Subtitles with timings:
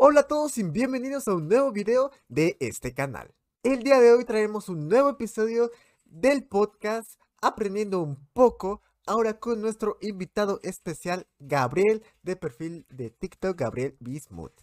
[0.00, 3.34] Hola a todos y bienvenidos a un nuevo video de este canal.
[3.64, 5.72] El día de hoy traemos un nuevo episodio
[6.04, 13.58] del podcast Aprendiendo un poco, ahora con nuestro invitado especial Gabriel de perfil de TikTok
[13.58, 14.60] Gabriel Bismuth.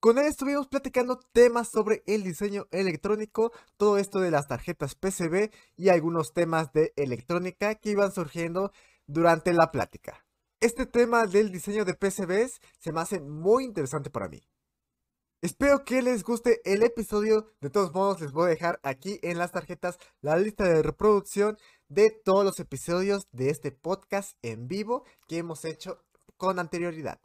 [0.00, 5.50] Con él estuvimos platicando temas sobre el diseño electrónico, todo esto de las tarjetas PCB
[5.78, 8.70] y algunos temas de electrónica que iban surgiendo
[9.06, 10.26] durante la plática.
[10.60, 14.42] Este tema del diseño de PCBs se me hace muy interesante para mí.
[15.44, 17.52] Espero que les guste el episodio.
[17.60, 21.58] De todos modos, les voy a dejar aquí en las tarjetas la lista de reproducción
[21.90, 26.02] de todos los episodios de este podcast en vivo que hemos hecho
[26.38, 27.20] con anterioridad.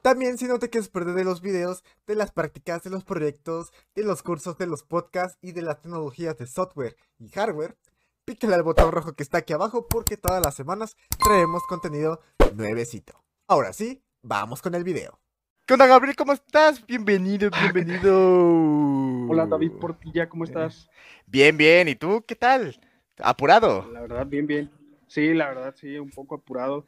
[0.00, 3.70] También si no te quieres perder de los videos, de las prácticas, de los proyectos,
[3.94, 7.76] de los cursos, de los podcasts y de las tecnologías de software y hardware,
[8.24, 12.22] pícale al botón rojo que está aquí abajo porque todas las semanas traemos contenido
[12.54, 13.22] nuevecito.
[13.46, 15.20] Ahora sí, vamos con el video.
[15.68, 16.16] ¿Qué onda, Gabriel?
[16.16, 16.86] ¿Cómo estás?
[16.86, 18.10] Bienvenido, bienvenido.
[19.28, 20.88] Hola, David Portilla, ¿cómo estás?
[21.26, 21.88] Bien, bien.
[21.88, 22.80] ¿Y tú qué tal?
[23.18, 23.86] ¿Apurado?
[23.92, 24.70] La verdad, bien, bien.
[25.08, 26.86] Sí, la verdad, sí, un poco apurado.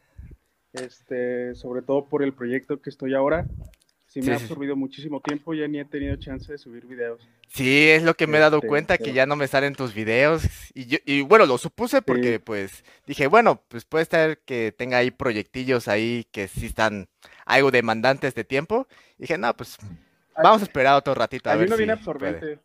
[0.72, 3.44] Este, sobre todo por el proyecto que estoy ahora.
[4.06, 7.20] Sí, me ha absorbido muchísimo tiempo, ya ni he tenido chance de subir videos.
[7.48, 9.94] Sí, es lo que me he dado este, cuenta, que ya no me salen tus
[9.94, 10.42] videos.
[10.74, 14.96] Y, yo, y bueno, lo supuse porque pues dije, bueno, pues puede estar que tenga
[14.96, 17.08] ahí proyectillos ahí que sí están
[17.54, 18.86] algo demandantes de tiempo.
[19.18, 19.78] Y dije, no, pues
[20.42, 22.58] vamos a esperar otro ratito a, ver viene absorbente.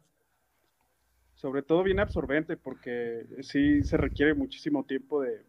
[1.34, 5.44] Sobre todo viene absorbente porque sí se requiere muchísimo tiempo de,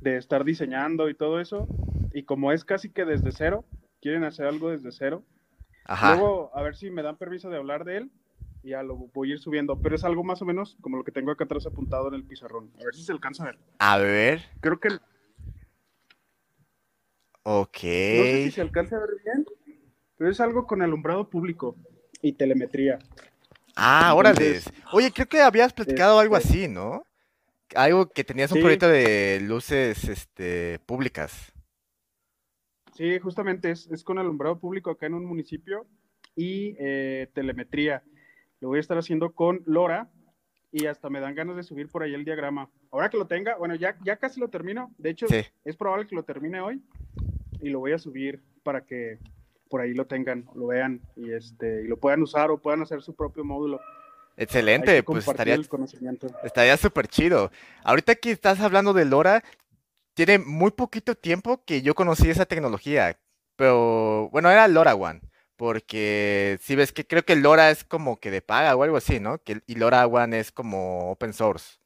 [0.00, 1.68] de estar diseñando y todo eso.
[2.12, 3.64] Y como es casi que desde cero,
[4.00, 5.22] quieren hacer algo desde cero.
[6.02, 8.10] Luego, a ver si me dan permiso de hablar de él
[8.62, 9.80] y ya lo voy a ir subiendo.
[9.80, 12.24] Pero es algo más o menos como lo que tengo acá atrás apuntado en el
[12.24, 12.70] pizarrón.
[12.80, 13.58] A ver si se alcanza a ver.
[13.78, 14.42] A ver.
[14.60, 14.88] Creo que.
[17.42, 17.76] Ok.
[17.82, 19.46] No sé si se alcanza a ver bien,
[20.16, 21.76] pero es algo con alumbrado público
[22.20, 22.98] y telemetría.
[23.76, 24.60] Ah, órale.
[24.92, 27.04] Oye, creo que habías platicado algo este así, ¿no?
[27.74, 31.52] Algo que tenías un proyecto de luces este, públicas.
[32.94, 35.86] Sí, justamente es, con alumbrado público acá en un municipio
[36.36, 38.02] y eh, telemetría.
[38.60, 40.10] Lo voy a estar haciendo con Lora
[40.70, 42.68] y hasta me dan ganas de subir por ahí el diagrama.
[42.90, 44.92] Ahora que lo tenga, bueno, ya, ya casi lo termino.
[44.98, 45.26] De hecho,
[45.64, 46.82] es probable que lo termine hoy
[47.62, 49.18] y lo voy a subir para que
[49.68, 53.02] por ahí lo tengan, lo vean y, este, y lo puedan usar o puedan hacer
[53.02, 53.80] su propio módulo.
[54.36, 55.58] Excelente, pues estaría,
[56.42, 57.50] estaría súper chido.
[57.84, 59.44] Ahorita que estás hablando de Lora,
[60.14, 63.16] tiene muy poquito tiempo que yo conocí esa tecnología.
[63.56, 65.20] Pero bueno, era LoRaWAN.
[65.56, 69.20] Porque si ves que creo que LoRa es como que de paga o algo así,
[69.20, 69.36] ¿no?
[69.42, 71.78] Que, y LoRaWAN es como open source.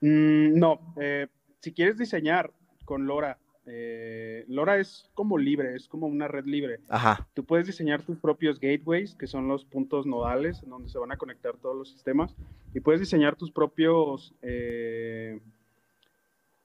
[0.00, 1.26] Mm, no, eh,
[1.60, 2.52] si quieres diseñar
[2.84, 3.38] con LoRa,
[3.70, 6.80] eh, LoRa es como libre, es como una red libre.
[6.88, 7.28] Ajá.
[7.34, 11.12] Tú puedes diseñar tus propios gateways, que son los puntos nodales en donde se van
[11.12, 12.34] a conectar todos los sistemas,
[12.74, 15.40] y puedes diseñar tus propios eh,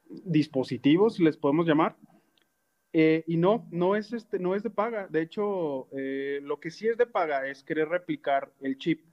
[0.10, 1.96] dispositivos, les podemos llamar.
[2.98, 5.08] Eh, y no, no es, este, no es de paga.
[5.10, 9.04] De hecho, eh, lo que sí es de paga es querer replicar el chip.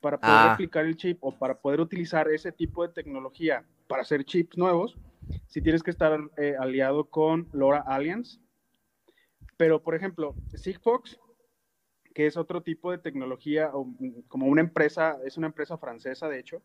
[0.00, 0.50] Para poder ah.
[0.52, 4.96] replicar el chip o para poder utilizar ese tipo de tecnología para hacer chips nuevos,
[5.46, 8.38] si tienes que estar eh, aliado con LoRa Alliance.
[9.56, 11.18] Pero, por ejemplo, Sigfox,
[12.14, 13.70] que es otro tipo de tecnología,
[14.28, 16.62] como una empresa, es una empresa francesa, de hecho,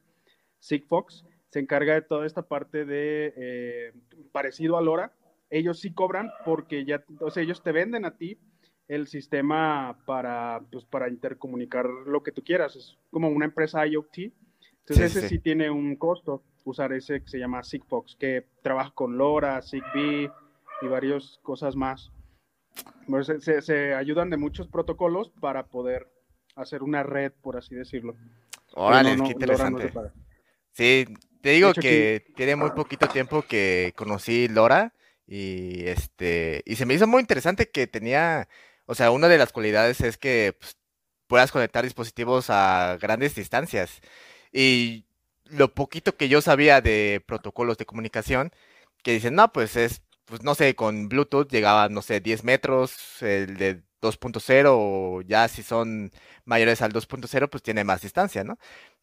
[0.60, 3.94] Sigfox, se encarga de toda esta parte de eh,
[4.32, 5.14] parecido a LoRa.
[5.50, 8.40] Ellos sí cobran porque ya, o sea, ellos te venden a ti
[8.88, 12.76] el sistema para, pues, para intercomunicar lo que tú quieras.
[12.76, 14.34] Es como una empresa IoT.
[14.80, 15.40] Entonces ese sí.
[15.40, 20.30] tiene un costo, usar ese que se llama Sigfox, que trabaja con LoRa, Zigbee
[20.82, 22.12] y varias cosas más.
[23.40, 26.12] se, se, ayudan de muchos protocolos para poder
[26.56, 28.16] hacer una red, por así decirlo.
[28.74, 29.94] Órale, qué interesante.
[30.72, 31.06] sí,
[31.42, 34.94] te digo que tiene muy poquito tiempo que conocí Lora
[35.28, 38.48] y este y se me hizo muy interesante que tenía,
[38.86, 40.78] o sea, una de las cualidades es que pues,
[41.28, 44.02] puedas conectar dispositivos a grandes distancias.
[44.52, 45.05] Y
[45.46, 48.52] lo poquito que yo sabía de protocolos de comunicación,
[49.04, 53.22] que dicen, no, pues es, pues no sé, con Bluetooth llegaba, no sé, 10 metros,
[53.22, 56.12] el de 2.0, o ya si son
[56.46, 58.58] mayores al 2.0, pues tiene más distancia, ¿no?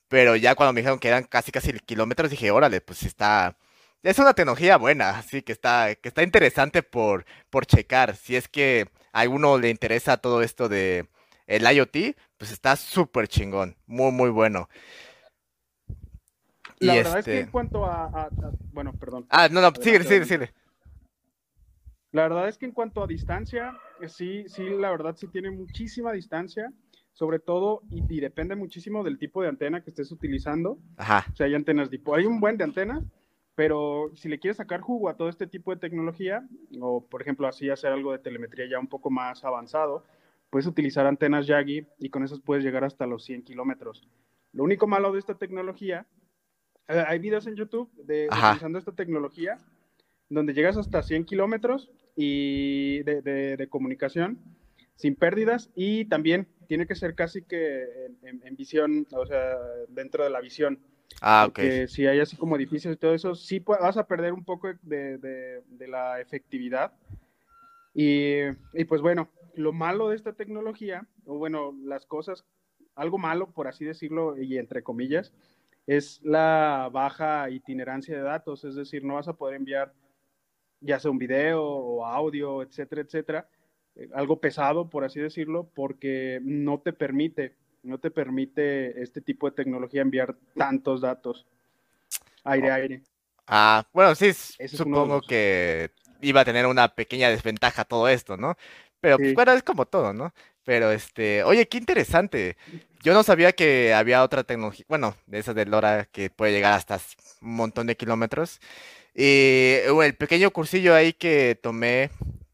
[0.09, 3.57] Pero ya cuando me dijeron que eran casi casi kilómetros, dije, órale, pues está.
[4.03, 8.17] Es una tecnología buena, así que está, que está interesante por, por checar.
[8.17, 11.09] Si es que a alguno le interesa todo esto de
[11.47, 14.69] el IoT, pues está súper chingón, muy, muy bueno.
[16.87, 18.29] La verdad es que en este cuanto a,
[18.73, 19.27] Bueno, perdón.
[19.29, 20.51] Ah, no, no, sigue, sigue, sigue.
[22.13, 23.75] La verdad es que en cuanto a distancia,
[24.07, 26.71] sí, sí, la verdad sí tiene muchísima distancia,
[27.13, 30.79] sobre todo, y, depende muchísimo del tipo de antena que estés utilizando.
[30.99, 31.25] Ajá.
[31.33, 33.03] O sea, hay antenas tipo, hay un buen de antenas,
[33.55, 36.47] pero si le quieres sacar jugo a todo este tipo de tecnología,
[36.81, 40.05] o por ejemplo así hacer algo de telemetría ya un poco más avanzado,
[40.51, 44.07] puedes utilizar antenas Yagi y con esas puedes llegar hasta los 100 kilómetros.
[44.53, 46.22] Lo único malo de esta tecnología, eh,
[46.87, 49.59] hay videos en YouTube de, utilizando esta tecnología
[50.29, 54.39] donde llegas hasta 100 kilómetros y de, comunicación
[54.97, 57.85] sin pérdidas y también tiene que ser casi que
[58.23, 59.57] en, visión, o sea,
[59.89, 60.79] dentro de la visión.
[61.21, 61.87] Ah, ok.
[61.89, 65.63] si hay así como edificios y todo eso, sí vas a perder un poco de,
[65.81, 66.93] la efectividad.
[67.95, 72.47] Y, y, pues bueno, lo malo de esta tecnología, o bueno, las cosas,
[72.95, 75.33] algo malo, por así decirlo, y entre comillas,
[75.87, 79.93] es la baja itinerancia de datos, es decir, no vas a poder enviar
[80.81, 83.49] ya sea un video o audio, etcétera, etcétera,
[83.95, 89.49] eh, algo pesado, por así decirlo, porque no te permite, no te permite este tipo
[89.49, 91.47] de tecnología enviar tantos datos
[92.45, 93.03] aire a aire.
[93.47, 95.91] Ah, bueno, sí, supongo que
[96.21, 98.57] iba a tener una pequeña desventaja todo esto, ¿no?
[99.01, 100.33] Pero pues, bueno, es como todo, ¿no?
[100.65, 102.57] Pero este, oye, qué interesante.
[103.03, 106.75] Yo no sabía que había otra tecnología, bueno, de esas de LoRa que puede llegar
[106.75, 107.01] hasta
[107.41, 108.61] un montón de kilómetros.
[109.15, 112.11] Y el pequeño cursillo ahí que tomé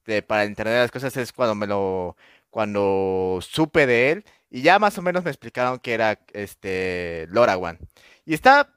[0.06, 2.16] de, para entender las cosas es cuando me lo,
[2.50, 7.78] cuando supe de él y ya más o menos me explicaron que era este LoRaWAN.
[8.24, 8.74] Y está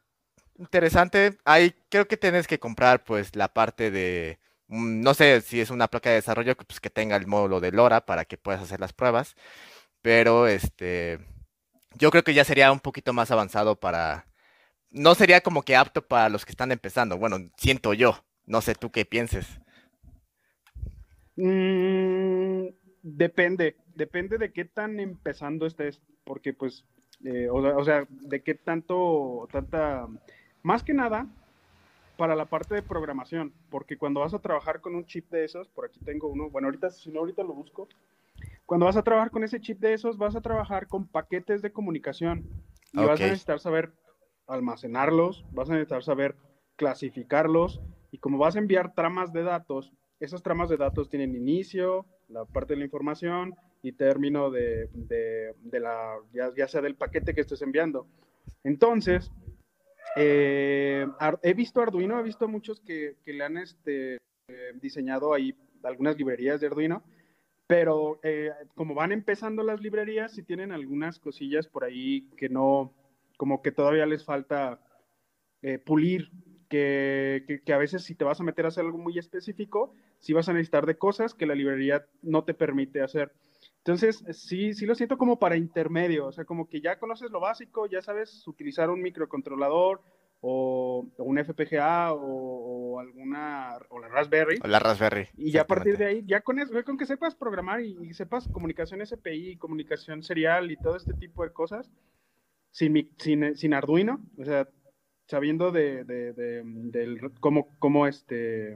[0.60, 1.38] interesante.
[1.46, 4.40] Ahí creo que tienes que comprar pues la parte de
[4.72, 8.06] no sé si es una placa de desarrollo pues, que tenga el módulo de LoRa
[8.06, 9.36] para que puedas hacer las pruebas,
[10.02, 11.20] pero este
[11.96, 14.26] yo creo que ya sería un poquito más avanzado para
[14.92, 17.18] no sería como que apto para los que están empezando.
[17.18, 18.24] Bueno, siento yo.
[18.46, 19.48] No sé tú qué pienses.
[21.38, 22.68] Mm,
[23.02, 26.86] depende, depende de qué tan empezando estés, porque pues,
[27.24, 30.08] eh, o, sea, de qué tanto, tanta,
[30.64, 31.28] más que nada,
[32.22, 35.68] para la parte de programación, porque cuando vas a trabajar con un chip de esos,
[35.70, 37.90] por aquí tengo uno, bueno, ahorita, si no, ahorita lo busco,
[38.68, 41.72] cuando vas a trabajar con ese chip de esos, vas a trabajar con paquetes de
[41.72, 42.46] comunicación
[42.94, 43.92] y vas a necesitar saber
[44.46, 46.36] almacenarlos, vas a necesitar saber
[46.76, 47.82] clasificarlos
[48.12, 52.46] y como vas a enviar tramas de datos, esas tramas de datos tienen inicio, la
[52.46, 54.90] parte de la información y término de,
[55.72, 58.06] la, ya, sea del paquete que estés enviando.
[58.64, 59.32] Entonces,
[60.16, 61.08] eh,
[61.42, 64.16] he visto Arduino, he visto muchos que, le han este,
[64.48, 67.04] eh, diseñado ahí algunas librerías de Arduino,
[67.68, 72.94] pero eh, como van empezando las librerías, si tienen algunas cosillas por ahí que no,
[73.38, 74.80] como que todavía les falta
[75.86, 76.32] pulir,
[76.72, 80.48] que, a veces si te vas a meter a hacer algo muy específico, sí vas
[80.50, 83.32] a necesitar de cosas que la librería no te permite hacer.
[83.84, 87.40] Entonces, sí, sí lo siento como para intermedio, o sea, como que ya conoces lo
[87.40, 90.02] básico, ya sabes utilizar un microcontrolador
[90.40, 94.60] o, un FPGA o, alguna, o la Raspberry.
[94.64, 95.30] O la Raspberry.
[95.36, 98.14] Y ya a partir de ahí, ya con eso, con que sepas programar y, y
[98.14, 101.92] sepas comunicación SPI, comunicación serial y todo este tipo de cosas,
[102.70, 104.68] sin, sin, sin Arduino, o sea,
[105.28, 108.76] sabiendo de, de, del, cómo, cómo, este,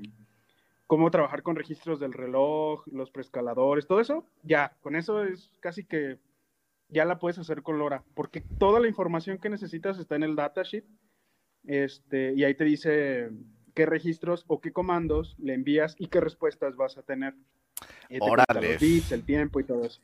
[0.88, 5.84] cómo trabajar con registros del reloj, los preescaladores, todo eso, ya, con eso es casi
[5.84, 6.20] que
[6.90, 10.36] ya la puedes hacer con LoRa, porque toda la información que necesitas está en el
[10.36, 10.86] datasheet,
[11.66, 13.32] este, y ahí te dice
[13.74, 17.34] qué registros o qué comandos le envías y qué respuestas vas a tener.
[18.20, 18.78] Órale.
[18.80, 20.02] el tiempo y todo eso.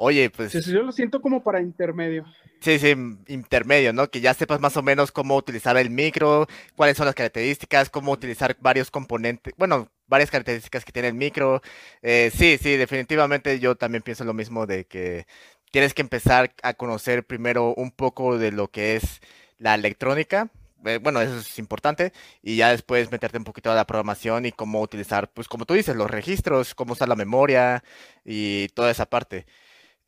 [0.00, 0.52] Oye, pues.
[0.64, 2.24] yo lo siento como para intermedio.
[2.60, 2.94] Sí, sí,
[3.26, 4.08] intermedio, ¿no?
[4.08, 8.12] Que ya sepas más o menos cómo utilizar el micro, cuáles son las características, cómo
[8.12, 11.62] utilizar varios componentes, bueno, varias características que tiene el micro.
[12.00, 15.26] Eh, sí, sí, definitivamente yo también pienso lo mismo de que
[15.72, 19.20] tienes que empezar a conocer primero un poco de lo que es
[19.58, 20.48] la electrónica.
[20.84, 22.12] Eh, bueno, eso es importante.
[22.40, 25.74] Y ya después meterte un poquito a la programación y cómo utilizar, pues como tú
[25.74, 27.82] dices, los registros, cómo usar la memoria
[28.24, 29.44] y toda esa parte.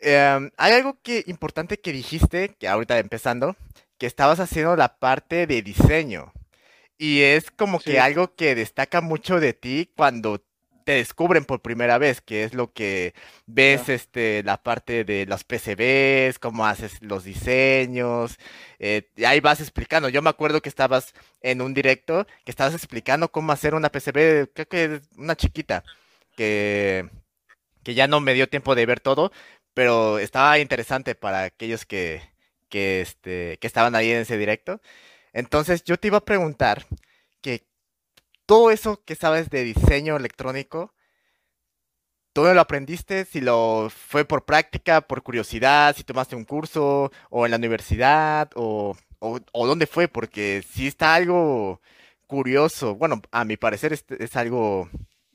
[0.01, 3.57] Em, hay algo que importante que dijiste, que ahorita empezando,
[3.99, 6.33] que estabas haciendo la parte de diseño.
[6.99, 10.43] Y es como que algo que destaca mucho de ti cuando
[10.85, 13.15] te descubren por primera vez, que es lo que
[13.47, 18.39] ves, este, la parte de los PCBs, cómo haces los diseños,
[18.79, 20.09] eh, y ahí vas explicando.
[20.09, 24.53] Yo me acuerdo que estabas en un directo, que estabas explicando cómo hacer una PCB,
[24.53, 25.85] creo que una chiquita,
[26.37, 27.09] que,
[27.83, 29.33] que ya no me dio tiempo de ver todo,
[29.75, 32.23] pero estaba interesante para aquellos que,
[32.69, 34.81] que, este, que estaban ahí en ese directo.
[35.33, 36.87] Entonces yo te iba a preguntar
[37.41, 37.65] que
[38.47, 40.95] todo eso que sabes de diseño electrónico,
[42.33, 43.25] ¿Todo lo aprendiste?
[43.25, 48.51] Si lo fue por práctica, por curiosidad, si tomaste un curso o en la universidad
[48.55, 51.81] o, o, dónde fue, porque sí está algo
[52.29, 52.95] curioso.
[52.95, 54.89] Bueno, a mi parecer es, es algo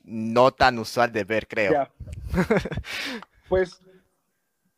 [0.04, 1.86] no tan usual de ver, creo.
[3.50, 3.78] pues,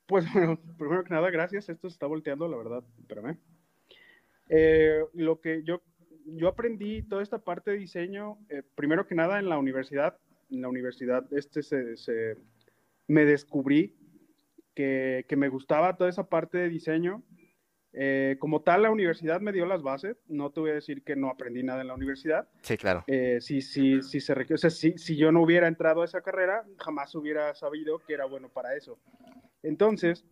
[0.09, 1.69] pues bueno, primero que nada, gracias.
[1.69, 2.83] Esto se está volteando, la verdad.
[2.99, 3.38] Espérame.
[4.49, 5.83] Eh, lo que yo,
[6.25, 10.19] yo aprendí toda esta parte de diseño, eh, primero que nada en la universidad,
[10.50, 12.37] en la universidad este se,
[13.07, 13.95] me descubrí
[14.75, 17.23] que, me gustaba toda esa parte de diseño.
[17.93, 20.17] Eh, como tal, la universidad me dio las bases.
[20.29, 22.49] No te voy a decir que no aprendí nada en la universidad.
[22.62, 23.05] Sí, claro.
[23.09, 26.23] Eh, si, si, si, se o sea, si, si, yo no hubiera entrado a esa
[26.23, 28.99] carrera, jamás hubiera sabido que era bueno para eso.
[29.62, 30.25] Entonces,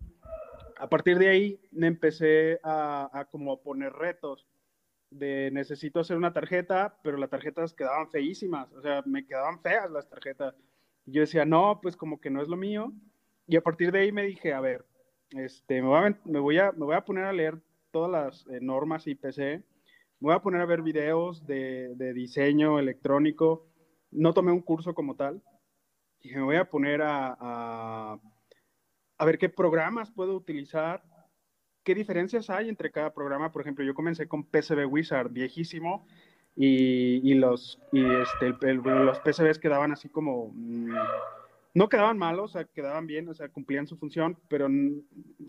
[0.79, 3.29] a partir de ahí me empecé a, a
[3.63, 4.47] poner retos
[5.11, 9.91] de necesito hacer una tarjeta, pero las tarjetas quedaban feísimas, o sea, me quedaban feas
[9.91, 10.55] las tarjetas.
[11.07, 12.93] Yo decía, no, pues como que no es lo mío.
[13.47, 14.85] Y a partir de ahí me dije, a ver,
[15.31, 17.59] este, me, voy a, me, voy a, poner a leer
[17.93, 19.65] todas las eh, normas IPC,
[20.19, 23.67] me voy a poner a ver videos de, diseño electrónico.
[24.11, 25.43] No tomé un curso como tal.
[26.23, 28.19] Y me voy a poner a,
[29.19, 31.03] a ver qué programas puedo utilizar
[31.87, 33.53] qué diferencias hay entre cada programa.
[33.53, 36.07] Por ejemplo, yo comencé con PCB Wizard, viejísimo,
[36.57, 40.51] y, los, y este, los PCBs quedaban así como...
[40.55, 40.95] Mm,
[41.75, 44.67] no quedaban malos, o sea, quedaban bien, o sea, cumplían su función, pero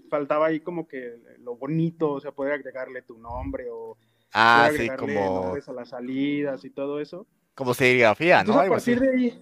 [0.10, 3.98] faltaba ahí como que lo bonito, o sea, poder agregarle tu nombre o
[4.34, 7.26] ah, sí, como a las salidas y todo eso.
[7.56, 8.60] Como serigrafía, ¿no?
[8.60, 9.42] a partir de ahí,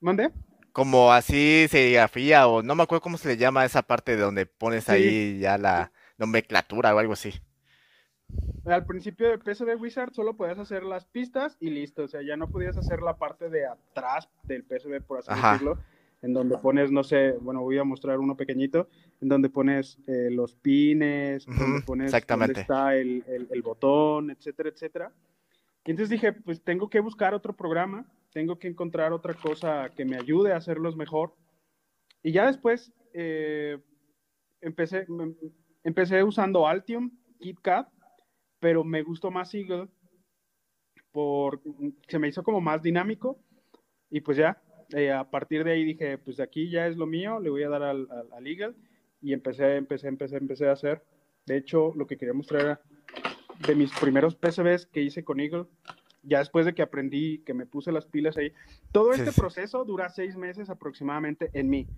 [0.00, 0.30] ¿mande?
[0.78, 4.46] Como así serigrafía o no me acuerdo cómo se le llama esa parte de donde
[4.46, 7.32] pones ahí ya la nomenclatura o algo así.
[8.64, 12.36] Al principio de PCB Wizard solo podías hacer las pistas y listo, o sea, ya
[12.36, 15.78] no podías hacer la parte de atrás del PCB, por así decirlo,
[16.22, 18.88] en donde pones, no sé, bueno, voy a mostrar uno pequeñito,
[19.20, 22.52] en donde pones eh, los pines, donde pones Exactamente.
[22.52, 25.12] Donde está el, el, botón, etcétera, etcétera.
[25.84, 28.04] Y entonces dije, pues tengo que buscar otro programa,
[28.38, 31.34] tengo que encontrar otra cosa que me ayude a hacerlos mejor.
[32.22, 33.78] Y ya después eh,
[34.60, 35.06] empecé,
[35.82, 37.88] Empecé usando Altium, KitKat,
[38.60, 39.88] pero me gustó más Eagle
[41.10, 41.60] por
[42.06, 43.40] se me hizo como más dinámico.
[44.08, 44.62] Y pues ya
[44.94, 47.68] eh, a partir de ahí dije pues aquí ya es lo mío le voy a
[47.68, 48.76] dar al, al, Eagle.
[49.20, 51.02] Y empecé empecé empecé empecé a hacer.
[51.44, 52.80] De hecho lo que quería mostrar era
[53.66, 55.66] de mis primeros PCBs que hice con Eagle
[56.28, 58.52] ya después de que aprendí que me puse las pilas ahí
[58.92, 61.88] todo este proceso dura seis meses aproximadamente en mí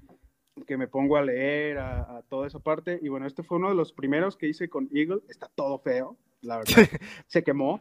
[0.66, 2.98] que me pongo a leer, a, toda esa parte.
[3.02, 5.20] Y bueno, este fue uno de los primeros que hice con Eagle.
[5.28, 6.88] Está todo feo, la verdad.
[7.26, 7.80] se quemó.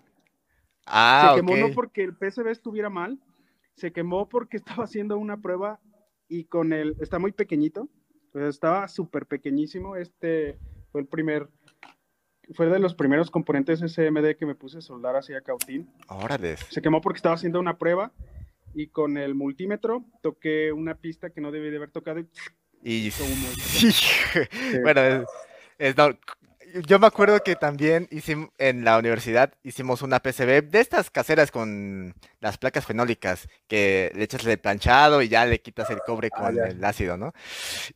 [0.86, 3.20] Ah, se quemó no porque el PCB estuviera mal,
[3.76, 5.80] se quemó porque estaba haciendo una prueba
[6.28, 7.90] y con el, está muy pequeñito,
[8.32, 9.96] pues estaba súper pequeñísimo.
[9.96, 10.58] Este
[10.92, 11.48] fue el primer,
[12.54, 15.90] fue de los primeros componentes SMD que me puse a soldar hacia Cautín.
[16.08, 16.58] Órale.
[16.58, 18.12] Se quemó porque estaba haciendo una prueba
[18.74, 22.28] y con el multímetro toqué una pista que no debí de haber tocado y
[22.82, 23.12] y
[24.84, 25.26] bueno,
[26.86, 31.52] yo me acuerdo que también hicimos en la universidad hicimos una PCB de estas caseras
[31.52, 36.30] con las placas fenólicas que le echas el planchado y ya le quitas el cobre
[36.34, 37.34] ah, con el ácido, ¿no?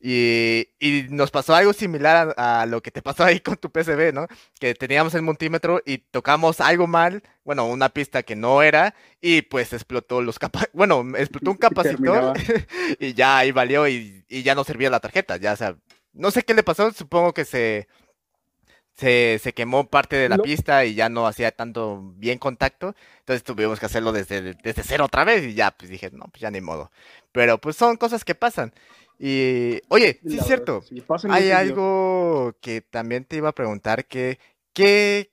[0.01, 4.13] Y, y, nos pasó algo similar a, lo que te pasó ahí con tu PCB,
[4.13, 4.27] ¿no?
[4.59, 9.43] Que teníamos el multímetro y tocamos algo mal, bueno, una pista que no era y
[9.43, 12.33] pues explotó los capa bueno, explotó un capacitor
[12.99, 15.75] y ya ahí valió y, y ya no servía la tarjeta, ya, o sea,
[16.13, 17.87] no sé qué le pasó, supongo que se
[18.93, 22.95] se, se, quemó parte de la pista y ya no hacía tanto bien contacto.
[23.19, 26.41] Entonces tuvimos que hacerlo desde, desde cero otra vez y ya, pues dije, no, pues
[26.41, 26.91] ya ni modo.
[27.31, 28.71] Pero pues son cosas que pasan.
[29.19, 30.83] Y, oye, sí es cierto,
[31.29, 34.39] hay algo que también te iba a preguntar, que,
[34.73, 35.29] ¿qué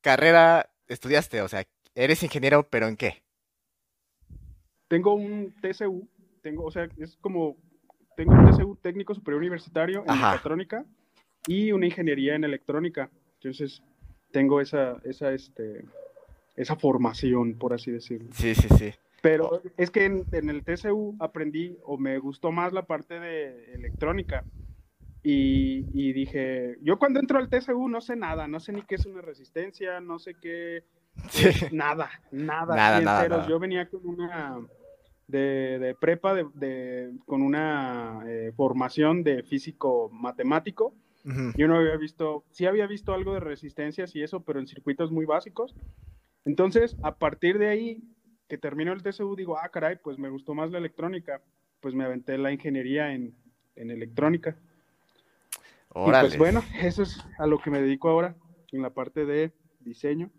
[0.00, 1.42] carrera estudiaste?
[1.42, 3.22] O sea, eres ingeniero, pero ¿en qué?
[4.88, 6.08] Tengo un TCU,
[6.40, 7.56] tengo, o sea, es como,
[8.16, 10.84] tengo un TCU técnico superior universitario en mecatrónica
[11.46, 13.10] y una ingeniería en electrónica.
[13.34, 13.82] Entonces,
[14.30, 15.84] tengo esa, esa, este,
[16.56, 18.28] esa formación, por así decirlo.
[18.32, 18.92] Sí, sí, sí.
[19.22, 24.44] Pero es que en, el TCU aprendí o me gustó más la parte de electrónica.
[25.22, 28.94] Y, y, dije, yo cuando entro al TCU no sé nada, no sé ni qué
[28.94, 30.84] es una resistencia, no sé qué,
[31.72, 34.58] nada, nada, nada, nada, Yo venía con una
[35.26, 40.94] de, de prepa, de, con una eh, formación de físico matemático,
[41.24, 45.10] yo no había visto, sí había visto algo de resistencias y eso, pero en circuitos
[45.10, 45.74] muy básicos.
[46.44, 48.02] Entonces, a partir de ahí,
[48.48, 51.40] que terminó el TCU, digo, ah, caray, pues me gustó más la electrónica.
[51.80, 53.34] pues me aventé la ingeniería en,
[53.74, 54.54] electrónica.
[55.94, 58.36] Y pues bueno, eso es a lo que me dedico ahora,
[58.72, 60.30] en la parte de diseño.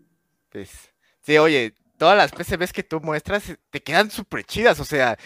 [0.50, 5.18] Pues, sí, oye, todas las PCBs que tú muestras te quedan súper chidas, o sea,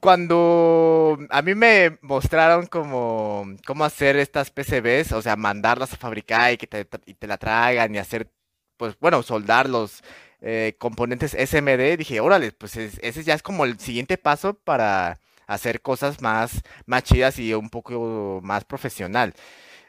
[0.00, 6.52] cuando a mí me mostraron cómo, cómo hacer estas PCBs, o sea, mandarlas a fabricar
[6.52, 8.30] y que te, la traigan y hacer,
[8.76, 10.02] pues bueno, soldar los
[10.40, 15.80] eh, componentes SMD, dije, órale, pues ese ya es como el siguiente paso para hacer
[15.82, 19.34] cosas más, más chidas y un poco más profesional.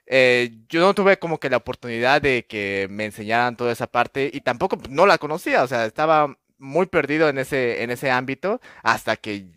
[0.05, 4.29] Eh, yo no tuve como que la oportunidad de que me enseñaran toda esa parte
[4.33, 8.61] y tampoco no la conocía, o sea, estaba muy perdido en ese, en ese ámbito
[8.83, 9.56] hasta que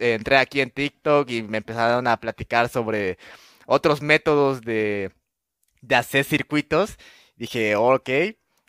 [0.00, 3.18] entré aquí en TikTok y me empezaron a platicar sobre
[3.66, 5.12] otros métodos de,
[5.82, 6.98] de hacer circuitos.
[7.36, 8.10] Dije, ok,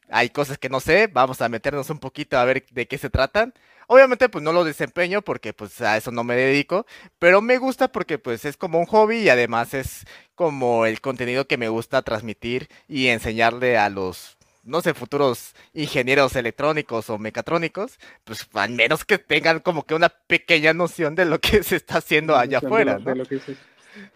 [0.10, 3.10] hay cosas que no sé, vamos a meternos un poquito a ver de qué se
[3.10, 3.54] tratan.
[3.88, 6.86] Obviamente pues no lo desempeño porque pues a eso no me dedico,
[7.18, 10.06] pero me gusta porque pues es como un hobby y además es
[10.36, 16.36] como el contenido que me gusta transmitir y enseñarle a los no sé, futuros ingenieros
[16.36, 21.40] electrónicos o mecatrónicos, pues al menos que tengan como que una pequeña noción de lo
[21.40, 23.00] que se está haciendo allá afuera.
[23.00, 23.14] ¿no?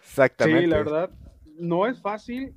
[0.02, 0.62] Exactamente.
[0.62, 1.10] Sí, la verdad,
[1.58, 2.54] no es fácil.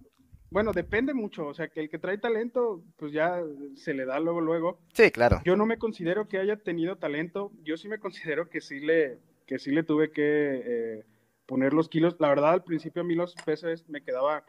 [0.50, 3.42] Bueno, depende mucho, o sea, que el que trae talento, pues ya
[3.76, 4.80] se le da luego, luego.
[4.94, 5.42] Sí, claro.
[5.44, 9.20] Yo no me considero que haya tenido talento, yo sí me considero que sí le,
[9.46, 10.22] que sí le tuve que
[10.66, 11.06] eh,
[11.46, 12.16] poner los kilos.
[12.20, 14.46] La verdad, al principio a mí los pesos me quedaba,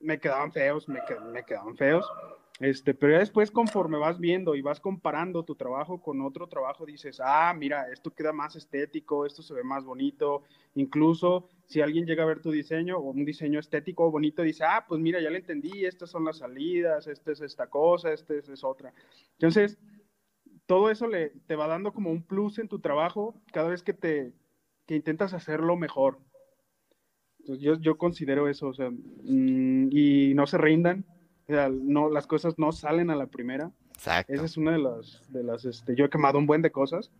[0.00, 1.00] me quedaban feos, me,
[1.32, 2.10] me quedaban feos
[2.62, 6.86] este, pero ya después conforme vas viendo y vas comparando tu trabajo con otro trabajo,
[6.86, 10.44] dices, ah, mira, esto queda más estético, esto se ve más bonito.
[10.76, 14.62] Incluso si alguien llega a ver tu diseño o un diseño estético o bonito, dice,
[14.64, 18.34] ah, pues mira, ya le entendí, estas son las salidas, esta es esta cosa, esta
[18.34, 18.94] es, otra.
[19.32, 19.76] Entonces,
[20.66, 23.92] todo eso le, te va dando como un plus en tu trabajo cada vez que
[23.92, 24.32] te
[24.86, 26.20] que intentas hacerlo mejor.
[27.40, 31.04] Entonces, yo, yo considero eso, o sea, mm, y no se rindan,
[31.48, 33.70] no, las cosas no salen a la primera.
[33.94, 34.32] Exacto.
[34.32, 37.10] Esa es una de las, de las, este, yo he quemado un buen de cosas.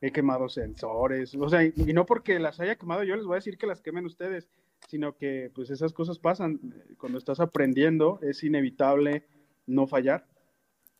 [0.00, 3.42] He quemado sensores, o sea, y, no porque las haya quemado yo les voy a
[3.42, 4.48] decir que las quemen ustedes,
[4.86, 6.60] sino que pues esas cosas pasan.
[6.98, 9.26] Cuando estás aprendiendo es inevitable
[9.66, 10.24] no fallar.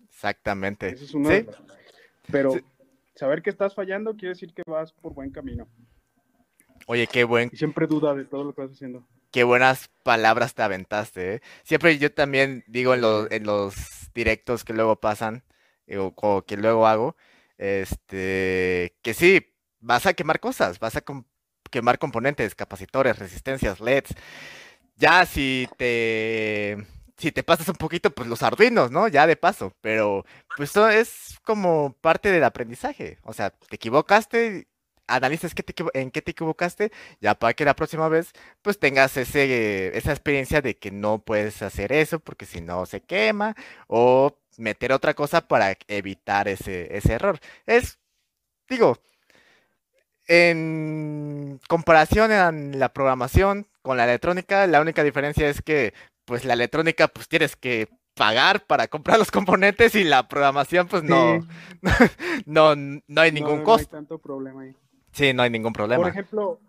[0.08, 0.88] Exactamente.
[0.88, 1.14] es
[2.32, 2.54] Pero
[3.14, 5.68] saber que estás fallando quiere decir que vas por buen camino.
[6.88, 7.50] Oye, qué buen.
[7.52, 11.34] Y siempre duda de todo lo que vas haciendo qué buenas palabras te aventaste.
[11.34, 11.42] ¿eh?
[11.64, 13.74] Siempre yo también digo en los, en los
[14.14, 15.44] directos que luego pasan,
[15.86, 17.16] eh, o, que luego hago,
[17.58, 21.04] este, que sí, vas a quemar cosas, vas a
[21.70, 24.14] quemar componentes, capacitores, resistencias, LEDs.
[24.96, 26.78] Ya si te
[27.18, 29.08] si te pasas un poquito, pues los arduinos, ¿no?
[29.08, 30.24] Ya de paso, pero
[30.56, 33.18] pues eso es como parte del aprendizaje.
[33.24, 34.68] O sea, te equivocaste,
[35.08, 35.54] analices
[35.94, 40.62] en qué te equivocaste, ya para que la próxima vez pues tengas ese, esa experiencia
[40.62, 43.56] de que no puedes hacer eso porque si no se quema
[43.88, 47.40] o meter otra cosa para evitar ese, ese error.
[47.66, 47.98] Es,
[48.68, 48.98] digo,
[50.26, 55.94] en comparación en la programación con la electrónica, la única diferencia es que
[56.24, 61.02] pues la electrónica pues tienes que pagar para comprar los componentes y la programación pues
[61.02, 61.46] no,
[62.46, 63.88] no, no, hay ningún costo.
[63.92, 64.74] No hay tanto problema ahí.
[65.18, 66.00] Sí, no hay ningún problema.
[66.00, 66.60] Por ejemplo,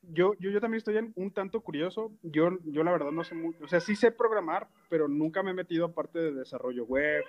[0.00, 2.12] yo, yo, yo también estoy un tanto curioso.
[2.22, 5.50] Yo, yo la verdad no sé mucho, o sea, sí sé programar, pero nunca me
[5.50, 7.22] he metido aparte de desarrollo web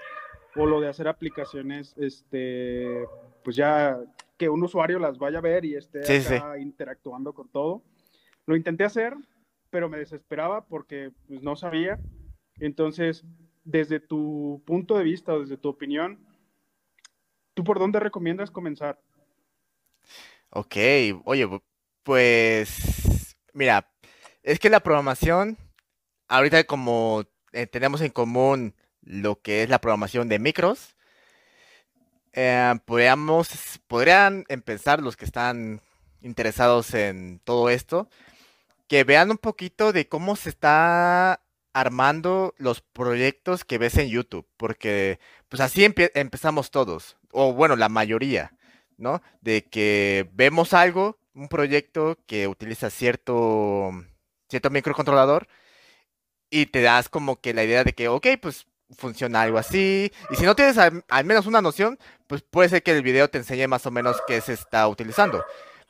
[0.55, 3.05] o lo de hacer aplicaciones, este,
[3.43, 3.99] pues ya
[4.37, 5.99] que un usuario las vaya a ver y esté
[6.57, 7.83] interactuando con todo.
[8.45, 9.13] Lo intenté hacer,
[9.69, 11.99] pero me desesperaba porque pues, no sabía.
[12.59, 13.25] Entonces,
[13.65, 16.17] desde tu punto de vista o desde tu opinión,
[17.53, 18.97] ¿tú por dónde recomiendas comenzar?
[20.49, 20.75] Ok,
[21.25, 21.47] oye,
[22.03, 23.91] pues mira,
[24.43, 25.57] es que la programación,
[26.27, 30.95] ahorita como eh, tenemos en común lo que es la programación de micros,
[32.33, 32.73] eh,
[33.87, 35.81] podrían empezar los que están
[36.21, 38.09] interesados en todo esto,
[38.87, 41.41] que vean un poquito de cómo se está
[41.73, 47.89] armando los proyectos que ves en YouTube, porque pues así empezamos todos, o bueno, la
[47.89, 48.54] mayoría.
[48.97, 49.21] ¿No?
[49.41, 53.91] De que vemos algo, un proyecto que utiliza cierto,
[54.49, 55.47] cierto microcontrolador
[56.49, 60.11] y te das como que la idea de que, ok, pues funciona algo así.
[60.29, 63.37] Y si no tienes al, menos una noción, pues puede ser que el video te
[63.37, 65.43] enseñe más o menos qué se está utilizando.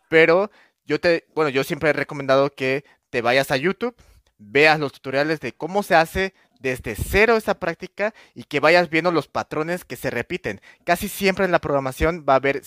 [0.09, 0.51] Pero
[0.85, 3.95] yo te, bueno, yo siempre he recomendado que te vayas a YouTube,
[4.37, 9.11] veas los tutoriales de cómo se hace desde cero esa práctica y que vayas viendo
[9.11, 10.61] los patrones que se repiten.
[10.83, 12.61] Casi siempre en la programación va a haber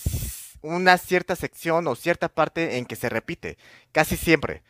[0.61, 3.57] una cierta sección o cierta parte en que se repite,
[3.91, 4.63] casi siempre.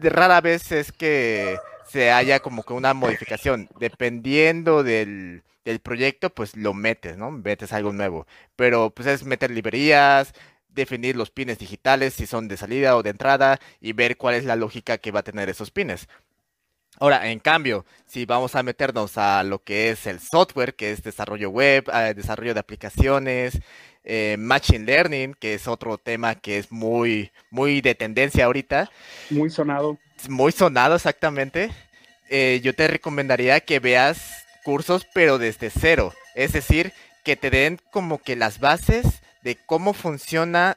[0.00, 6.56] Rara vez es que se haya como que una modificación, dependiendo del, del proyecto, pues
[6.56, 7.30] lo metes, ¿no?
[7.30, 8.26] Metes algo nuevo.
[8.56, 10.32] Pero pues es meter librerías,
[10.68, 14.44] definir los pines digitales, si son de salida o de entrada, y ver cuál es
[14.44, 16.08] la lógica que va a tener esos pines.
[17.00, 21.02] Ahora, en cambio, si vamos a meternos a lo que es el software, que es
[21.02, 23.58] desarrollo web, eh, desarrollo de aplicaciones,
[24.04, 28.90] eh, machine learning, que es otro tema que es muy, muy de tendencia ahorita.
[29.30, 29.96] Muy sonado.
[30.28, 31.70] Muy sonado, exactamente.
[32.28, 36.12] Eh, yo te recomendaría que veas cursos, pero desde cero.
[36.34, 36.92] Es decir,
[37.24, 39.06] que te den como que las bases
[39.42, 40.76] de cómo funciona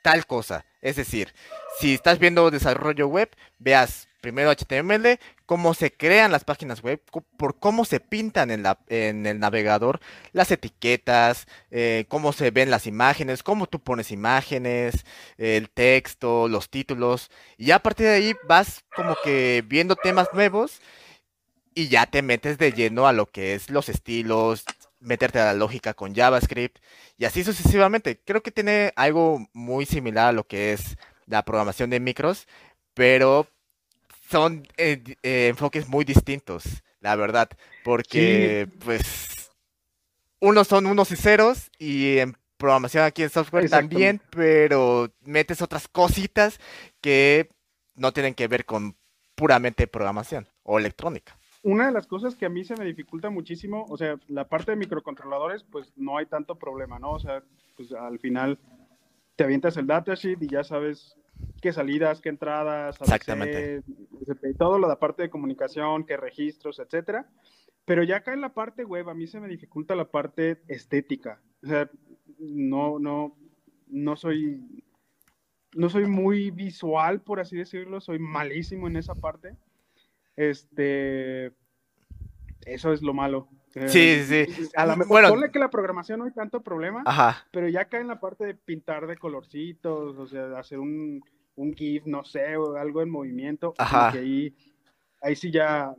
[0.00, 0.64] tal cosa.
[0.80, 1.34] Es decir,
[1.78, 7.00] si estás viendo desarrollo web, veas primero HTML, cómo se crean las páginas web,
[7.36, 10.00] por cómo se pintan en, la, en el navegador
[10.32, 15.04] las etiquetas, eh, cómo se ven las imágenes, cómo tú pones imágenes,
[15.38, 17.30] el texto, los títulos.
[17.56, 20.80] Y a partir de ahí vas como que viendo temas nuevos
[21.72, 24.64] y ya te metes de lleno a lo que es los estilos,
[24.98, 26.78] meterte a la lógica con JavaScript
[27.16, 28.20] y así sucesivamente.
[28.24, 32.48] Creo que tiene algo muy similar a lo que es la programación de micros,
[32.92, 33.46] pero
[34.28, 37.48] son eh, eh, enfoques muy distintos, la verdad,
[37.84, 39.50] porque pues
[40.40, 45.88] unos son unos y ceros y en programación aquí en software también, pero metes otras
[45.88, 46.58] cositas
[47.00, 47.50] que
[47.94, 48.96] no tienen que ver con
[49.34, 51.38] puramente programación o electrónica.
[51.62, 54.70] Una de las cosas que a mí se me dificulta muchísimo, o sea, la parte
[54.70, 57.10] de microcontroladores, pues no hay tanto problema, ¿no?
[57.10, 57.42] O sea,
[57.76, 58.58] pues al final
[59.34, 61.16] te avientas el datasheet y ya sabes
[61.66, 63.82] qué salidas, qué entradas, Exactamente.
[64.56, 67.28] todo lo de la parte de comunicación, qué registros, etcétera.
[67.84, 71.40] Pero ya acá en la parte web a mí se me dificulta la parte estética.
[71.64, 71.90] O sea,
[72.38, 73.36] no, no,
[73.88, 74.84] no soy,
[75.74, 79.56] no soy muy visual, por así decirlo, soy malísimo en esa parte.
[80.36, 81.46] Este,
[82.64, 83.48] eso es lo malo.
[83.88, 84.46] Sí, sí.
[84.76, 87.44] A lo mejor, bueno, que la programación no hay tanto problema, Ajá.
[87.50, 91.22] pero ya cae en la parte de pintar de colorcitos, o sea, hacer un,
[91.56, 94.12] un GIF, no sé, o algo en movimiento, Ajá.
[94.12, 94.54] Que ahí,
[95.20, 95.94] ahí sí ya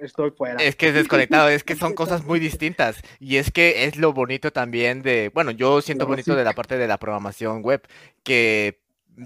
[0.00, 0.62] estoy fuera.
[0.62, 3.02] Es que es desconectado, es que son cosas muy distintas.
[3.20, 6.76] Y es que es lo bonito también de, bueno, yo siento bonito de la parte
[6.78, 7.86] de la programación web,
[8.22, 8.80] que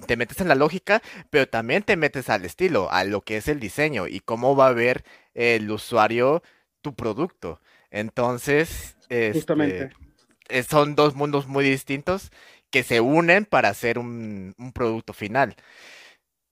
[0.07, 3.49] te metes en la lógica, pero también te metes al estilo, a lo que es
[3.49, 5.05] el diseño y cómo va a ver
[5.35, 6.43] el usuario
[6.81, 7.61] tu producto.
[7.91, 9.91] Entonces, este,
[10.49, 12.31] eh, son dos mundos muy distintos
[12.71, 15.57] que se unen para hacer un, producto final.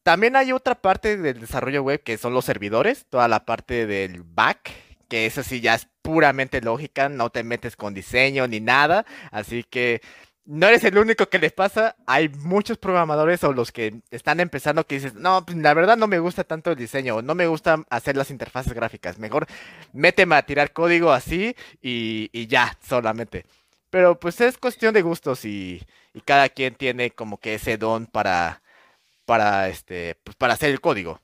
[0.03, 4.23] También hay otra parte del desarrollo web que son los servidores, toda la parte del
[4.23, 4.71] back,
[5.09, 9.65] que eso sí ya es puramente lógica, no te metes con diseño ni nada, así
[9.65, 10.01] que
[10.49, 11.95] no eres el único que les pasa.
[12.07, 16.07] Hay muchos programadores o los que están empezando que dices, no, pues la verdad no
[16.07, 19.19] me gusta tanto el diseño, no me gusta hacer las interfaces gráficas.
[19.19, 19.47] Mejor
[19.93, 23.45] méteme a tirar código así y, ya, solamente.
[23.91, 25.83] Pero pues es cuestión de gustos y,
[26.25, 28.61] cada quien tiene como que ese don para,
[29.25, 31.21] para, este, pues para hacer el código.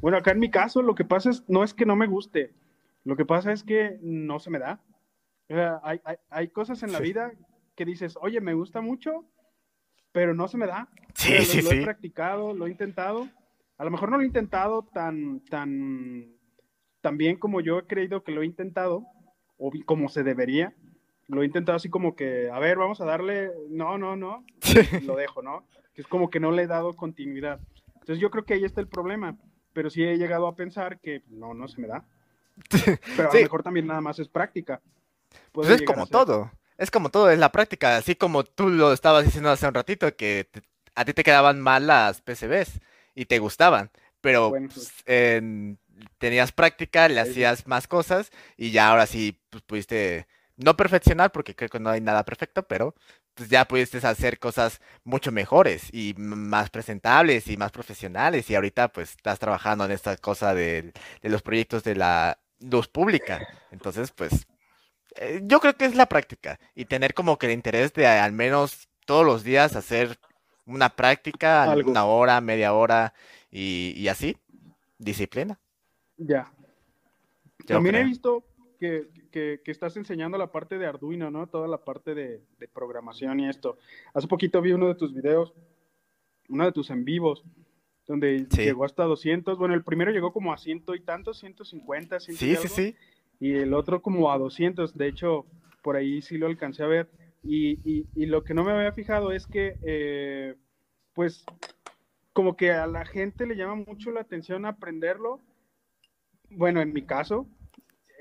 [0.00, 2.52] Bueno, acá en mi caso lo que pasa es, no es que no me guste,
[3.04, 4.80] lo que pasa es que no se me da
[5.82, 7.32] hay, hay, cosas en la vida
[7.76, 9.24] que dices, oye, me gusta mucho,
[10.12, 10.88] pero no se me da.
[11.14, 11.76] Sí, sí, lo, sí.
[11.76, 13.28] he practicado, lo he intentado.
[13.76, 16.34] A lo mejor no lo he intentado tan, tan,
[17.00, 19.06] tan bien como yo he creído que lo he intentado,
[19.58, 20.74] o como se debería.
[21.28, 24.44] Lo he intentado así como que, a ver, vamos a darle, no, no, no,
[25.04, 25.64] lo dejo, ¿no?
[25.94, 27.60] Que es como que no le he dado continuidad.
[27.94, 29.36] Entonces yo creo que ahí está el problema,
[29.72, 32.04] pero sí he llegado a pensar que no, no se me da.
[33.16, 34.80] Pero a lo mejor también nada más es práctica.
[35.50, 36.52] Pues es como todo.
[36.78, 37.96] Es como todo, es la práctica.
[37.96, 40.48] Así como tú lo estabas diciendo hace un ratito, que
[40.94, 42.80] a ti te quedaban mal las PCBs
[43.14, 43.90] y te gustaban.
[44.20, 44.92] Pero pues,
[46.18, 51.54] tenías práctica, le hacías más cosas y ya ahora sí pues, pudiste, no perfeccionar, porque
[51.54, 52.94] creo que no hay nada perfecto, pero
[53.34, 58.48] pues ya pudiste hacer cosas mucho mejores y más presentables y más profesionales.
[58.50, 62.88] Y ahorita pues estás trabajando en esta cosa de, de los proyectos de la luz
[62.88, 63.46] pública.
[63.70, 64.46] Entonces, pues
[65.16, 68.32] eh, yo creo que es la práctica y tener como que el interés de al
[68.32, 70.18] menos todos los días hacer
[70.66, 73.12] una práctica, una hora, media hora
[73.50, 74.36] y, así,
[74.98, 75.58] disciplina.
[76.16, 76.50] Ya.
[77.66, 81.46] También he visto que, estás enseñando la parte de Arduino, ¿no?
[81.46, 83.78] Toda la parte de, programación y esto.
[84.12, 85.54] Hace poquito vi uno de tus videos,
[86.48, 87.44] uno de tus en vivos,
[88.06, 89.58] donde llegó hasta 200.
[89.58, 92.96] Bueno, el primero llegó como a ciento y tantos, 150, 100 Sí, sí, sí
[93.40, 94.96] y el otro como a 200.
[94.96, 95.46] De hecho,
[95.82, 97.10] por ahí sí lo alcancé a ver.
[97.42, 100.54] Y, lo que no me había fijado es que, eh,
[101.12, 101.44] pues,
[102.32, 105.40] como que a la gente le llama mucho la atención aprenderlo.
[106.48, 107.46] Bueno, en mi caso,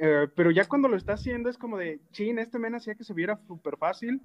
[0.05, 3.05] eh, pero ya cuando lo está haciendo es como de, chin, este men hacía que
[3.05, 4.19] se viera súper fácil.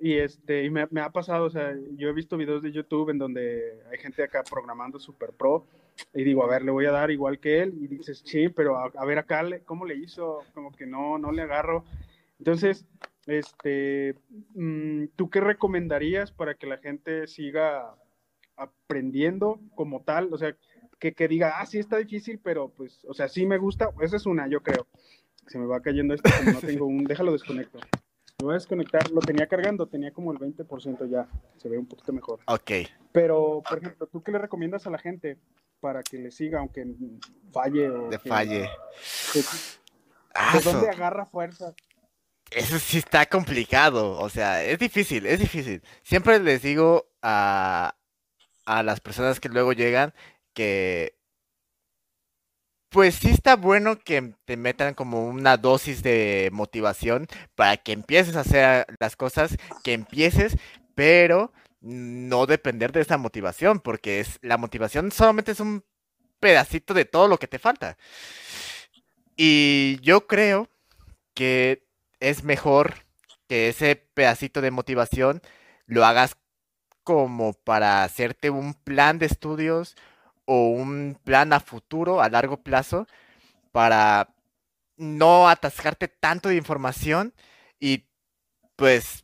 [0.00, 3.10] Y, este, y me, me, ha pasado, o sea, yo he visto videos de YouTube
[3.10, 5.64] en donde hay gente acá programando súper pro
[6.12, 8.78] y digo, a ver, le voy a dar igual que él y dices, sí, pero
[8.78, 10.40] a, ver acá, ¿cómo le hizo?
[10.52, 11.84] Como que no, no le agarro.
[12.40, 12.84] Entonces,
[13.26, 14.16] este,
[14.54, 17.94] mm, ¿tú qué recomendarías para que la gente siga
[18.56, 20.32] aprendiendo como tal?
[20.32, 20.56] O sea,
[20.98, 23.90] que, que, diga, ah, sí está difícil, pero pues, o sea, sí me gusta.
[24.00, 24.86] Esa es una, yo creo.
[25.46, 27.78] Se me va cayendo esto, como no tengo un, déjalo desconecto.
[28.38, 31.86] Lo voy a desconectar, lo tenía cargando, tenía como el 20% ya, se ve un
[31.86, 32.40] poquito mejor.
[32.46, 32.70] Ok.
[33.12, 35.38] Pero, por ejemplo, ¿tú qué le recomiendas a la gente
[35.80, 36.86] para que le siga, aunque
[37.50, 37.88] falle?
[37.88, 38.68] O de falle.
[40.52, 41.74] ¿De dónde agarra fuerza?
[42.50, 45.82] Eso sí está complicado, o sea, es difícil, es difícil.
[46.02, 47.96] Siempre les digo a,
[48.66, 50.14] a las personas que luego llegan
[50.56, 51.14] que
[52.88, 58.36] pues sí está bueno que te metan como una dosis de motivación para que empieces
[58.36, 60.56] a hacer las cosas, que empieces,
[60.94, 65.84] pero no depender de esa motivación, porque es la motivación solamente es un
[66.40, 67.98] pedacito de todo lo que te falta.
[69.36, 70.70] Y yo creo
[71.34, 71.86] que
[72.18, 73.04] es mejor
[73.46, 75.42] que ese pedacito de motivación
[75.86, 76.36] lo hagas
[77.04, 79.96] como para hacerte un plan de estudios
[80.46, 83.06] o un plan a futuro, a largo plazo,
[83.72, 84.30] para
[84.96, 87.34] no atascarte tanto de información
[87.78, 88.06] y
[88.76, 89.22] pues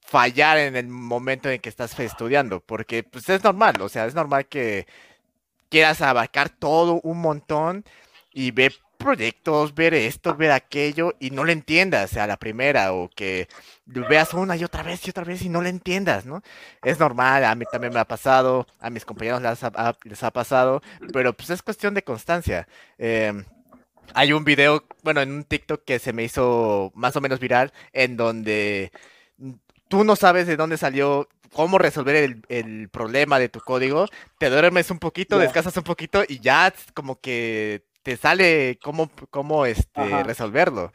[0.00, 4.14] fallar en el momento en que estás estudiando, porque pues es normal, o sea, es
[4.14, 4.86] normal que
[5.70, 7.84] quieras abarcar todo un montón
[8.32, 8.74] y ver
[9.04, 13.48] proyectos, ver esto, ver aquello y no le entiendas a la primera o que
[13.86, 16.42] veas una y otra vez y otra vez y no le entiendas, ¿no?
[16.82, 20.30] Es normal, a mí también me ha pasado, a mis compañeros les ha, les ha
[20.30, 22.66] pasado, pero pues es cuestión de constancia.
[22.96, 23.44] Em,
[24.14, 27.72] hay un video, bueno, en un TikTok que se me hizo más o menos viral,
[27.92, 28.90] en donde
[29.88, 34.48] tú no sabes de dónde salió, cómo resolver el, el problema de tu código, te
[34.48, 40.22] duermes un poquito, descansas un poquito y ya como que te sale cómo, cómo este,
[40.22, 40.92] resolverlo.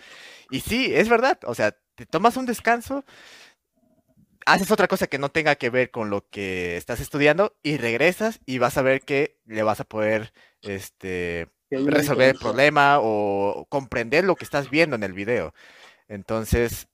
[0.52, 3.04] Y sí, es verdad, o sea, te tomas un descanso,
[4.46, 8.40] haces otra cosa que no tenga que ver con lo que estás estudiando y regresas
[8.46, 14.24] y vas a ver que le vas a poder este, resolver el problema o comprender
[14.24, 15.54] lo que estás viendo en el video.
[16.08, 16.88] Entonces,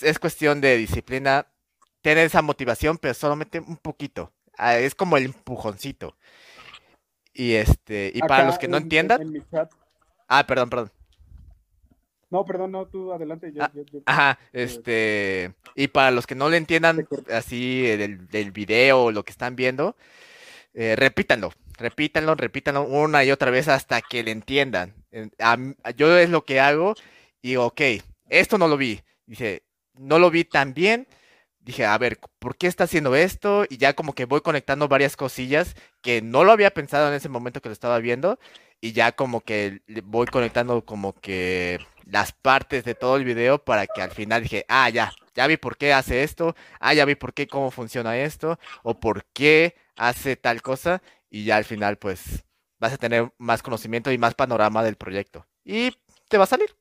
[0.00, 1.46] es cuestión de disciplina,
[2.02, 4.32] tener esa motivación, pero solamente un poquito.
[4.58, 6.16] Ah, es como el empujoncito.
[7.34, 9.44] Y este, y para los que no entiendan.
[10.28, 10.92] Ah, perdón, perdón.
[12.30, 13.52] No, perdón, no, tú adelante.
[13.60, 13.70] Ah,
[14.06, 15.52] ajá, este.
[15.74, 19.56] Y para los que no le entiendan así del, del video o lo que están
[19.56, 19.96] viendo,
[20.74, 24.94] eh, repítanlo, repítanlo, repítanlo una y otra vez hasta que le entiendan.
[25.96, 26.94] yo es lo que hago
[27.42, 27.80] y ok,
[28.28, 29.00] esto no lo vi.
[29.26, 29.62] Dice,
[29.94, 31.06] no lo vi tan bien
[31.64, 33.64] dije, a ver, ¿por qué está haciendo esto?
[33.68, 37.28] Y ya como que voy conectando varias cosillas que no lo había pensado en ese
[37.28, 38.38] momento que lo estaba viendo.
[38.80, 43.86] Y ya como que voy conectando como que las partes de todo el video para
[43.86, 47.14] que al final dije, ah, ya, ya vi por qué hace esto, ah, ya vi
[47.14, 51.02] por qué cómo funciona esto, o por qué hace tal cosa.
[51.30, 52.44] Y ya al final pues
[52.78, 55.46] vas a tener más conocimiento y más panorama del proyecto.
[55.64, 55.96] Y
[56.28, 56.76] te va a salir,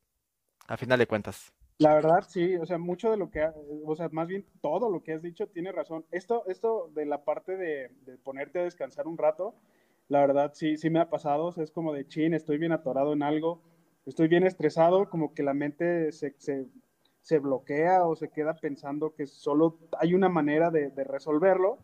[0.67, 1.53] a final de cuentas.
[1.79, 3.45] La verdad, sí, o sea, mucho de lo que,
[3.85, 6.05] o sea, más bien todo lo que has dicho tiene razón.
[6.11, 7.89] Esto, esto de la parte de,
[8.23, 9.55] ponerte a descansar un rato,
[10.07, 12.71] la verdad sí, sí me ha pasado, o sea, es como de chin, estoy bien
[12.71, 13.61] atorado en algo,
[14.05, 19.25] estoy bien estresado, como que la mente se, se, bloquea o se queda pensando que
[19.25, 21.79] solo hay una manera de, de resolverlo.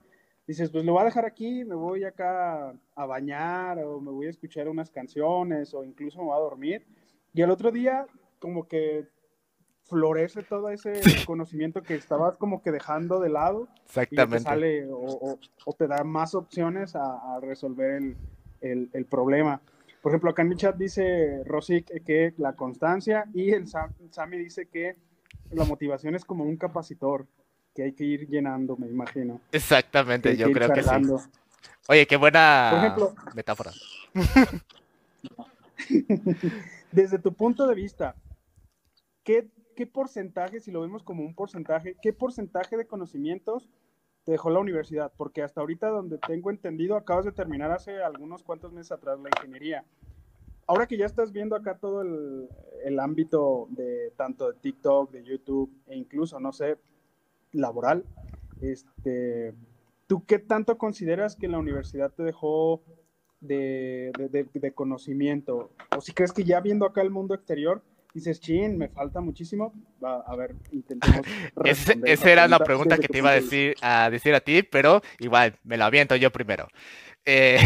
[0.46, 4.28] Dices, pues lo voy a dejar aquí, me voy acá a bañar o me voy
[4.28, 6.86] a escuchar unas canciones o incluso me voy a dormir.
[7.34, 8.06] Y el otro día
[8.40, 9.08] como que
[9.90, 13.68] florece todo ese conocimiento que estabas como que dejando de lado.
[13.86, 14.36] Exactamente.
[14.36, 15.40] Y te sale o,
[15.78, 18.16] te da más opciones a, resolver
[18.62, 19.62] el, problema.
[20.02, 24.68] Por ejemplo, acá en mi chat dice Rosic que la constancia y el Sammy dice
[24.68, 24.96] que
[25.52, 27.26] la motivación es como un capacitor
[27.76, 29.42] que hay que ir llenando, me imagino.
[29.52, 30.90] Exactamente, yo creo que sí.
[31.88, 32.96] Oye, qué buena
[33.34, 33.72] metáfora.
[36.92, 38.16] Desde tu punto de vista,
[39.24, 39.48] ¿qué
[39.80, 43.70] ¿qué porcentaje, si lo vemos como un porcentaje, qué porcentaje de conocimientos
[44.26, 45.10] te dejó la universidad?
[45.16, 49.30] Porque hasta ahorita, donde tengo entendido, acabas de terminar hace algunos cuantos meses atrás la
[49.30, 49.86] ingeniería.
[50.68, 55.72] Ahora que ya estás viendo acá todo el, ámbito de tanto de TikTok, de YouTube
[55.88, 56.78] e incluso, no sé,
[57.54, 58.04] laboral.
[58.60, 59.54] Este,
[60.08, 62.82] ¿Tú qué tanto consideras que la universidad te dejó
[63.40, 64.12] de,
[64.54, 65.72] de, conocimiento?
[65.98, 67.82] O si crees que ya viendo acá el mundo exterior,
[68.14, 69.74] dices, chin, me falta muchísimo.
[70.04, 71.26] Va, a ver, intentemos.
[72.06, 75.56] esa era la pregunta que te iba a decir, a decir a ti, pero igual,
[75.64, 76.68] me la aviento yo primero.
[77.26, 77.60] Eh,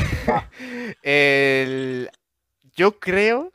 [2.75, 3.51] yo creo,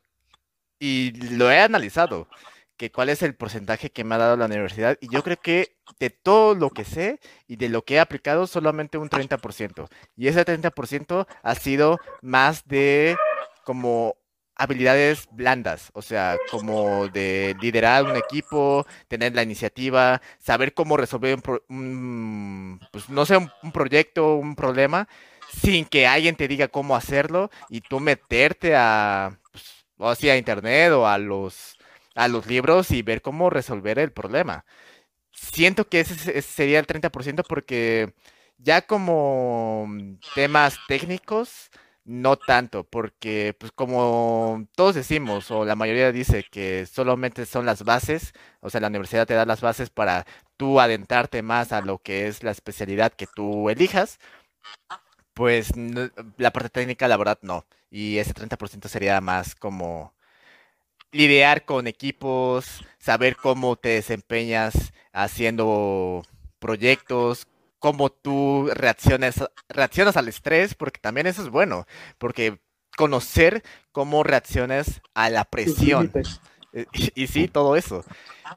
[0.79, 2.29] y lo he analizado,
[2.77, 5.77] que cuál es el porcentaje que me ha dado la universidad, y yo creo que
[5.98, 9.88] de todo lo que sé y de lo que he aplicado, solamente un 30%.
[10.16, 13.16] Y ese 30% ha sido más de
[13.64, 14.16] como
[14.58, 21.38] habilidades blandas, o sea, como de liderar un equipo, tener la iniciativa, saber cómo resolver
[21.68, 25.08] un, pues no sé, un, proyecto, un problema,
[25.62, 30.38] sin que alguien te diga cómo hacerlo y tú meterte a, pues, o sea, a
[30.38, 31.78] internet o a los,
[32.16, 34.64] a los libros y ver cómo resolver el problema.
[35.30, 38.12] Siento que ese sería el 30% porque
[38.58, 39.88] ya como
[40.34, 41.70] temas técnicos,
[42.08, 47.84] no tanto, porque pues como todos decimos, o la mayoría dice que solamente son las
[47.84, 51.98] bases, o sea, la universidad te da las bases para tú adentrarte más a lo
[51.98, 54.18] que es la especialidad que tú elijas,
[55.34, 55.72] pues
[56.38, 57.66] la parte técnica, la verdad, no.
[57.90, 60.14] Y ese 30% sería más como
[61.12, 66.22] lidiar con equipos, saber cómo te desempeñas haciendo
[66.58, 67.46] proyectos,
[67.78, 71.86] cómo tú reacciones, reaccionas al estrés, porque también eso es bueno,
[72.18, 72.58] porque
[72.96, 73.62] conocer
[73.92, 76.12] cómo reaccionas a la presión.
[76.72, 78.04] Eh, y, sí, todo eso.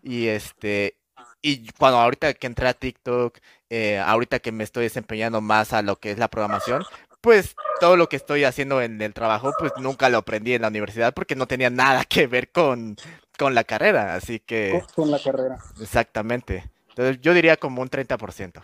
[0.01, 0.97] Y este,
[1.41, 3.37] y cuando ahorita que entré a TikTok,
[3.69, 6.83] eh, ahorita que me estoy desempeñando más a lo que es la programación,
[7.21, 10.67] pues todo lo que estoy haciendo en el trabajo, pues nunca lo aprendí en la
[10.67, 12.95] universidad porque no tenía nada que ver con,
[13.37, 14.83] con la carrera, así que...
[14.95, 15.57] Con la carrera.
[15.79, 16.69] Exactamente.
[16.89, 18.61] Entonces yo diría como un 30%.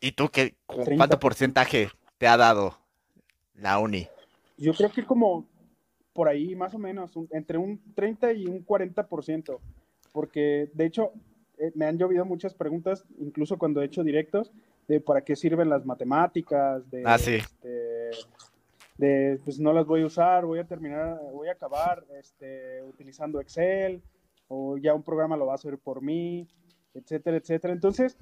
[0.00, 2.78] ¿Y tú qué, cuánto porcentaje te ha dado
[3.54, 4.08] la uni?
[4.56, 5.46] Yo creo que como
[6.12, 9.58] por ahí más o menos, entre un 30 y un 40%,
[10.12, 11.12] porque de hecho
[11.58, 14.50] eh, me han llovido muchas preguntas, incluso cuando he hecho directos,
[14.88, 17.34] de para qué sirven las matemáticas, de, ah, sí.
[17.34, 18.10] este,
[18.96, 23.40] de pues no las voy a usar, voy a terminar, voy a acabar este, utilizando
[23.40, 24.02] Excel,
[24.48, 26.48] o ya un programa lo va a hacer por mí,
[26.94, 27.74] etcétera, etcétera.
[27.74, 28.16] Entonces,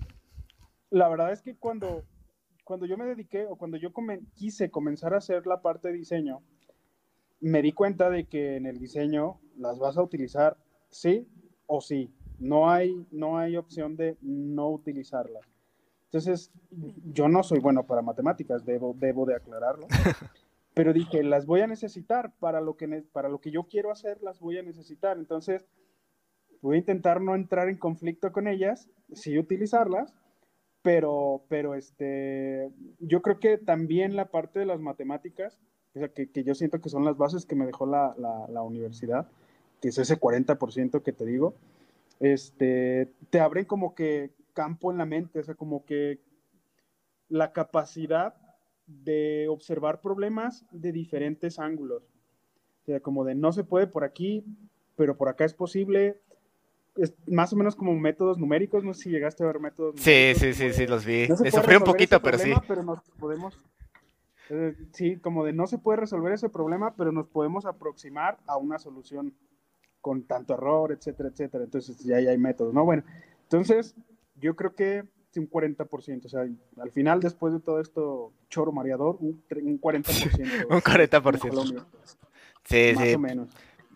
[0.94, 2.04] la verdad es que cuando,
[2.62, 3.92] cuando yo me dediqué o cuando yo
[4.35, 6.40] quise comenzar a hacer la parte de diseño,
[7.40, 10.57] me di cuenta de que en el diseño las vas a utilizar
[10.90, 11.26] sí
[11.66, 12.14] o sí.
[12.38, 15.42] No hay, no hay opción de no utilizarlas.
[16.04, 16.52] Entonces,
[17.12, 19.88] yo no soy bueno para matemáticas, debo, debo de aclararlo.
[20.74, 24.22] Pero dije, las voy a necesitar para lo, que, para lo que yo quiero hacer,
[24.22, 25.18] las voy a necesitar.
[25.18, 25.66] Entonces,
[26.62, 30.14] voy a intentar no entrar en conflicto con ellas, sí utilizarlas,
[30.85, 32.70] pero, pero este,
[33.01, 35.59] yo creo que también la parte de las matemáticas,
[35.94, 38.62] o sea, que, que, yo siento que son las bases que me dejó la, la,
[38.62, 39.27] universidad,
[39.81, 41.55] que es ese 40% que te digo,
[42.20, 46.20] este, te abren como que campo en la mente, o sea, como que
[47.31, 48.35] la capacidad
[48.87, 52.03] de observar problemas de diferentes ángulos.
[52.83, 54.44] O sea, como de no se puede por aquí,
[54.97, 56.20] pero por acá es posible,
[56.96, 60.33] es más o menos como métodos numéricos, no sé si llegaste a ver métodos Sí,
[60.37, 61.28] sí, sí, sí, los vi.
[61.42, 62.52] Me sufrí un poquito, pero sí.
[62.68, 63.59] Pero nos podemos,
[64.50, 68.57] eh, sí, como de no se puede resolver ese problema, pero nos podemos aproximar a
[68.57, 69.35] una solución
[70.00, 71.64] con tanto error, etcétera, etcétera.
[71.64, 72.85] Entonces ya, hay métodos, ¿no?
[72.85, 73.02] Bueno,
[73.42, 73.94] entonces
[74.40, 75.04] yo creo que
[75.37, 76.42] un 40%, o sea,
[76.78, 80.66] al final después de todo esto choro mareador, un, un 40%.
[80.70, 81.87] un 40%.
[82.64, 83.14] Sí, más sí.
[83.14, 83.48] o menos.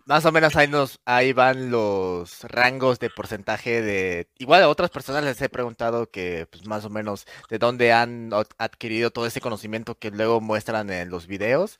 [0.09, 4.27] Más o menos ahí, nos, ahí van los rangos de porcentaje de...
[4.39, 8.31] Igual a otras personas les he preguntado que pues más o menos de dónde han
[8.57, 11.77] adquirido todo ese conocimiento que luego muestran en los videos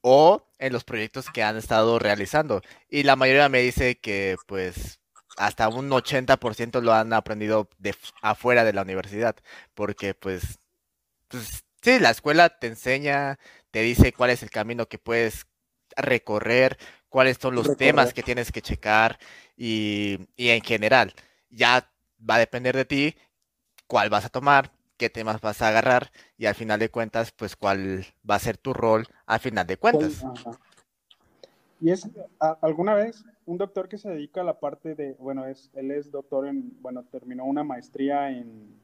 [0.00, 2.62] o en los proyectos que han estado realizando.
[2.88, 4.98] Y la mayoría me dice que pues
[5.36, 9.36] hasta un 80% lo han aprendido de afuera de la universidad,
[9.74, 10.60] porque pues,
[11.28, 13.38] pues sí, la escuela te enseña,
[13.70, 15.46] te dice cuál es el camino que puedes
[15.96, 16.78] recorrer,
[17.16, 19.18] cuáles son los temas que tienes que checar
[19.56, 21.14] y, en general.
[21.48, 21.90] Ya
[22.20, 23.14] va a depender de ti
[23.86, 27.56] cuál vas a tomar, qué temas vas a agarrar y al final de cuentas, pues
[27.56, 30.26] cuál va a ser tu rol al final de cuentas.
[31.80, 32.06] Y es,
[32.60, 36.10] alguna vez, un doctor que se dedica a la parte de, bueno, es, él es
[36.10, 38.76] doctor en, bueno, terminó una maestría en,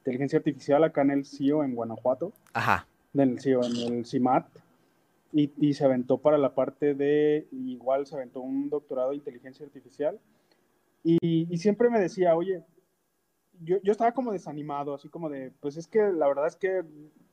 [0.00, 2.34] inteligencia artificial acá en el CIO en Guanajuato.
[2.52, 2.86] Ajá.
[3.14, 4.46] En el CIO, en el CIMAT
[5.32, 10.20] y, se aventó para la parte de, igual se aventó un doctorado de inteligencia artificial.
[11.02, 12.64] Y, siempre me decía, oye,
[13.60, 16.82] yo, yo estaba como desanimado, así como de, pues es que la verdad es que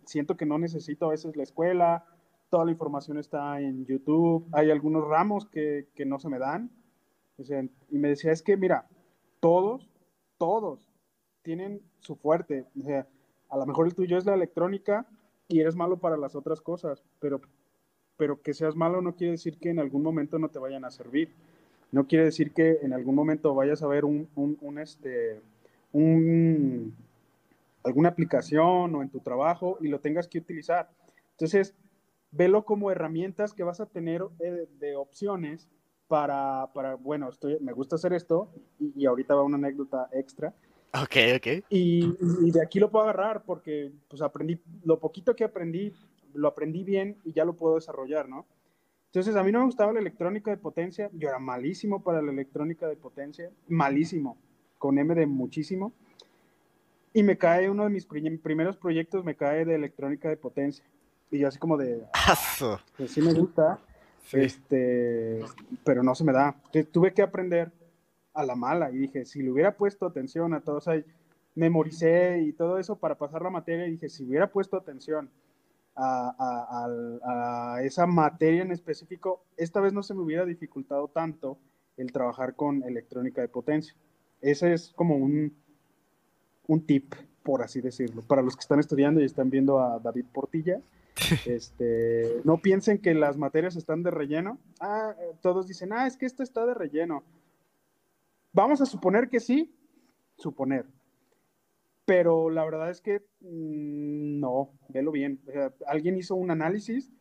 [0.05, 2.05] siento que no necesito a veces la escuela,
[2.49, 6.71] toda la información está en YouTube, hay algunos ramos que, que no se me dan.
[7.89, 8.87] Y me decía, es que mira,
[9.39, 9.89] todos,
[10.37, 10.87] todos
[11.41, 12.67] tienen su fuerte.
[12.79, 13.07] O sea,
[13.49, 15.07] a lo mejor el tuyo es la electrónica
[15.47, 17.41] y eres malo para las otras cosas, pero,
[18.18, 20.91] pero que seas malo no quiere decir que en algún momento no te vayan a
[20.91, 21.30] servir.
[21.91, 25.41] No quiere decir que en algún momento vayas a ver un, un, un este,
[25.91, 26.95] un,
[27.84, 30.89] alguna aplicación o en tu trabajo y lo tengas que utilizar.
[31.32, 31.76] Entonces,
[32.32, 35.70] velo como herramientas que vas a tener eh, de opciones
[36.07, 38.49] para, para bueno, estoy, me gusta hacer esto
[38.80, 40.53] y, y, ahorita va una anécdota extra.
[40.93, 41.47] Ok, ok.
[41.70, 45.91] Y, y, de aquí lo puedo agarrar porque pues aprendí, lo poquito que aprendí,
[46.34, 48.45] lo aprendí bien y ya lo puedo desarrollar, ¿no?
[49.07, 52.31] Entonces a mí no me gustaba la electrónica de potencia, yo era malísimo para la
[52.31, 54.38] electrónica de potencia, malísimo,
[54.79, 55.93] con M de muchísimo.
[57.13, 60.84] Y me cae uno de mis primeros proyectos, me cae de electrónica de potencia.
[61.29, 62.03] Y yo así como de,
[62.97, 63.79] pues sí me gusta,
[64.23, 64.39] sí.
[64.39, 65.41] este,
[65.84, 66.55] pero no se me da.
[66.65, 67.71] Entonces, tuve que aprender
[68.34, 70.99] a la mala y dije, si le hubiera puesto atención a todo, o sea,
[71.55, 75.29] memoricé y todo eso para pasar la materia y dije, si hubiera puesto atención
[75.95, 81.07] a, a, a, a, esa materia en específico, esta vez no se me hubiera dificultado
[81.07, 81.57] tanto
[81.97, 83.93] el trabajar con electrónica de potencia.
[84.41, 85.55] Ese es como un,
[86.67, 87.13] un tip,
[87.43, 90.81] por así decirlo, para los que están estudiando y están viendo a David Portilla.
[91.45, 94.57] Este, no piensen que las materias están de relleno.
[94.79, 97.23] Ah, todos dicen, ah, es que esto está de relleno.
[98.51, 99.71] Vamos a suponer que sí,
[100.37, 100.85] suponer.
[102.06, 105.39] Pero la verdad es que mmm, no, velo bien.
[105.47, 107.12] O sea, alguien hizo un análisis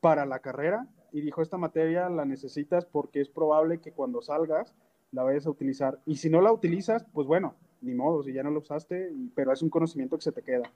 [0.00, 4.74] para la carrera y dijo, esta materia la necesitas porque es probable que cuando salgas
[5.12, 6.00] la vayas a utilizar.
[6.06, 9.52] Y si no la utilizas, pues bueno, ni modo, si ya no lo usaste, pero
[9.52, 10.70] es un conocimiento que se te queda.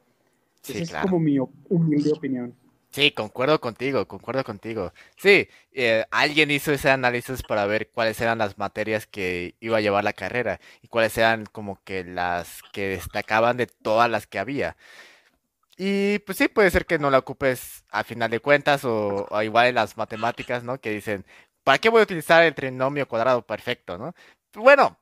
[0.63, 1.07] Sí, Esa claro.
[1.07, 2.55] es como mi humilde opinión.
[2.91, 4.93] Sí, concuerdo contigo, concuerdo contigo.
[5.17, 9.81] Sí, eh, alguien hizo ese análisis para ver cuáles eran las materias que iba a
[9.81, 14.39] llevar la carrera y cuáles eran como que las que destacaban de todas las que
[14.39, 14.77] había.
[15.77, 19.43] Y pues sí, puede ser que no la ocupes a final de cuentas o, o
[19.43, 20.81] igual en las matemáticas, ¿no?
[20.81, 21.25] Que dicen,
[21.65, 24.15] ¿para qué voy a utilizar el trinomio cuadrado perfecto, no?
[24.55, 24.99] Bueno,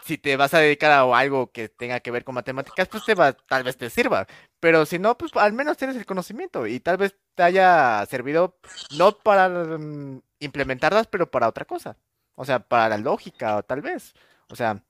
[0.00, 3.14] si te vas a dedicar a algo que tenga que ver con matemáticas, pues te
[3.14, 4.26] va, tal vez te sirva.
[4.60, 8.58] Pero si no, pues al menos tienes el conocimiento y tal vez te haya servido
[8.96, 11.96] no para um, implementarlas, pero para otra cosa.
[12.34, 14.14] O sea, para la lógica, o tal vez.
[14.50, 14.82] O sea,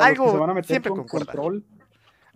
[0.00, 1.26] algo se van a meter siempre con concuerda.
[1.26, 1.64] control.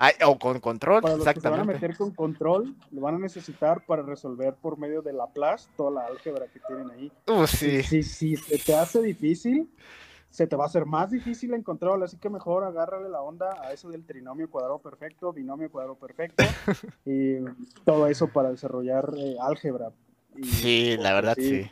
[0.03, 1.75] Ay, o con control, Para los que se van a exactamente.
[1.75, 6.07] meter con control, lo van a necesitar para resolver por medio de Laplace toda la
[6.07, 7.13] álgebra que tienen ahí.
[7.29, 7.83] Uh, sí.
[7.83, 9.71] Si, si se te hace difícil,
[10.31, 13.61] se te va a hacer más difícil en control, así que mejor agárrale la onda
[13.63, 16.45] a eso del trinomio cuadrado perfecto, binomio cuadrado perfecto
[17.05, 17.39] y
[17.85, 19.93] todo eso para desarrollar eh, álgebra.
[20.37, 21.69] Y, Sí, la verdad sí.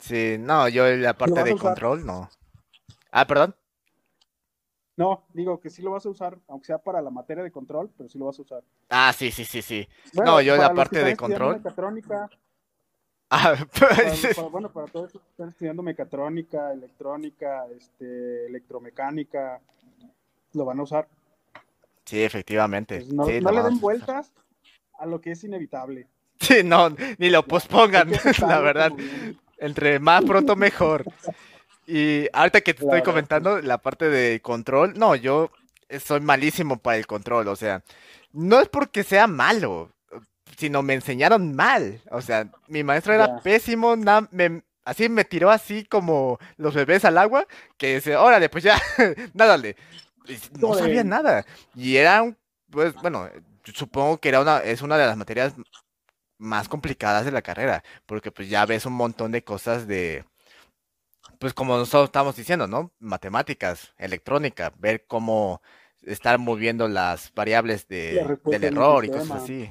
[0.00, 2.28] Sí, no, yo la parte de control no.
[3.10, 3.54] Ah, perdón.
[4.96, 7.88] No, digo que sí lo vas a usar, aunque sea para la materia de control,
[7.96, 8.64] pero sí lo vas a usar.
[8.88, 9.88] Ah, sí, sí, sí, sí.
[10.12, 11.54] Bueno, No, yo la parte de control.
[11.54, 12.28] Mecatrónica,
[13.30, 19.60] Ah, pues, para- bueno, para todos los que están estudiando mecatrónica, electrónica, este, electromecánica,
[20.54, 21.08] lo van a usar.
[22.04, 23.00] sí, efectivamente.
[23.00, 24.32] Pues no Sí, no le den vueltas
[24.98, 26.06] a lo que es inevitable.
[26.40, 28.10] Sí, no, ni lo pospongan,
[28.48, 28.92] la verdad.
[29.58, 31.04] Entre más pronto mejor.
[31.86, 35.50] Y ahorita que te estoy comentando la parte de control, no, yo
[36.02, 37.82] soy malísimo para el control, o sea,
[38.32, 39.90] no es porque sea malo,
[40.56, 45.50] sino me enseñaron mal, o sea, mi maestro era pésimo, na- me- así me tiró
[45.50, 47.46] así como los bebés al agua,
[47.76, 48.80] que dice, órale, pues ya,
[49.34, 49.76] nádale.
[50.58, 51.44] No sabía nada,
[51.74, 52.36] y era un,
[52.70, 53.28] pues, bueno,
[53.64, 55.54] supongo que era una, es una de las materias
[56.38, 60.24] más complicadas de la carrera, porque pues ya ves un montón de cosas de,
[61.38, 62.92] pues como nosotros estamos diciendo, ¿no?
[62.98, 65.62] Matemáticas, electrónica, ver cómo
[66.02, 68.14] estar moviendo las variables de,
[68.52, 69.70] del error y cosas así.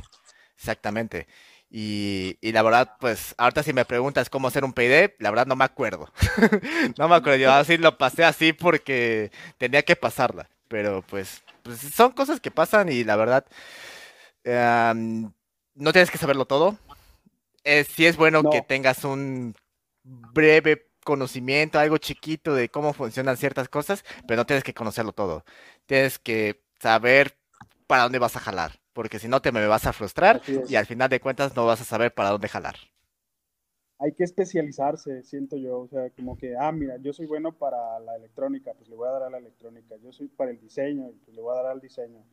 [0.58, 1.28] Exactamente.
[1.70, 5.46] Y, y la verdad, pues ahorita si me preguntas cómo hacer un PID, la verdad
[5.48, 6.12] no me acuerdo.
[6.98, 10.50] No me acuerdo, yo así lo pasé así porque tenía que pasarla.
[10.68, 13.46] Pero pues, pues son cosas que pasan y la verdad,
[14.44, 15.32] em,
[15.76, 16.78] no tienes que saberlo todo.
[17.64, 19.56] Eh, sí es bueno que tengas un
[20.04, 25.46] breve conocimiento, algo chiquito de cómo funcionan ciertas cosas, pero no tienes que conocerlo todo.
[25.86, 27.38] Tienes que saber
[27.88, 30.88] para dónde vas a jalar, porque si no te me vas a frustrar y al
[30.88, 32.78] final de cuentas no vas a saber para dónde jalar.
[34.00, 38.00] hay que especializarse, siento yo, o sea, como que, ah, mira, yo soy bueno para
[38.00, 41.12] la electrónica, pues le voy a dar a la electrónica, yo soy para el diseño,
[41.24, 42.24] pues le voy a dar al diseño,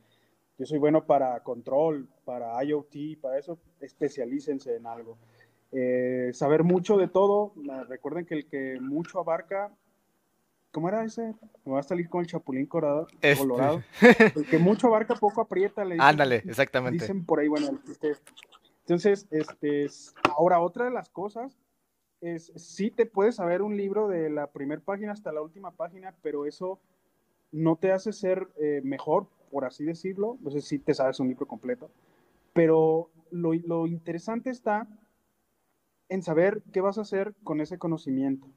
[0.56, 5.18] yo soy bueno para control, para IoT, para eso, especialícense en algo.
[5.70, 7.52] Eh, saber mucho de todo,
[7.90, 9.70] recuerden que el que mucho abarca,
[10.74, 11.34] ¿cómo era ese?
[11.64, 13.06] Me va a salir con el chapulín colorado.
[13.22, 13.36] Este.
[13.38, 13.82] colorado.
[14.34, 15.84] El que mucho abarca, poco aprieta.
[15.84, 16.98] Le Ándale, exactamente.
[16.98, 18.14] Dicen por ahí, bueno, este,
[18.80, 19.86] entonces, este,
[20.36, 21.56] ahora otra de las cosas
[22.20, 26.14] es, sí te puedes saber un libro de la primera página hasta la última página,
[26.22, 26.80] pero eso
[27.52, 30.38] no te hace ser eh, mejor, por así decirlo.
[30.40, 31.88] No sé si te sabes un libro completo,
[32.52, 34.88] pero lo, lo interesante está
[36.08, 38.48] en saber qué vas a hacer con ese conocimiento.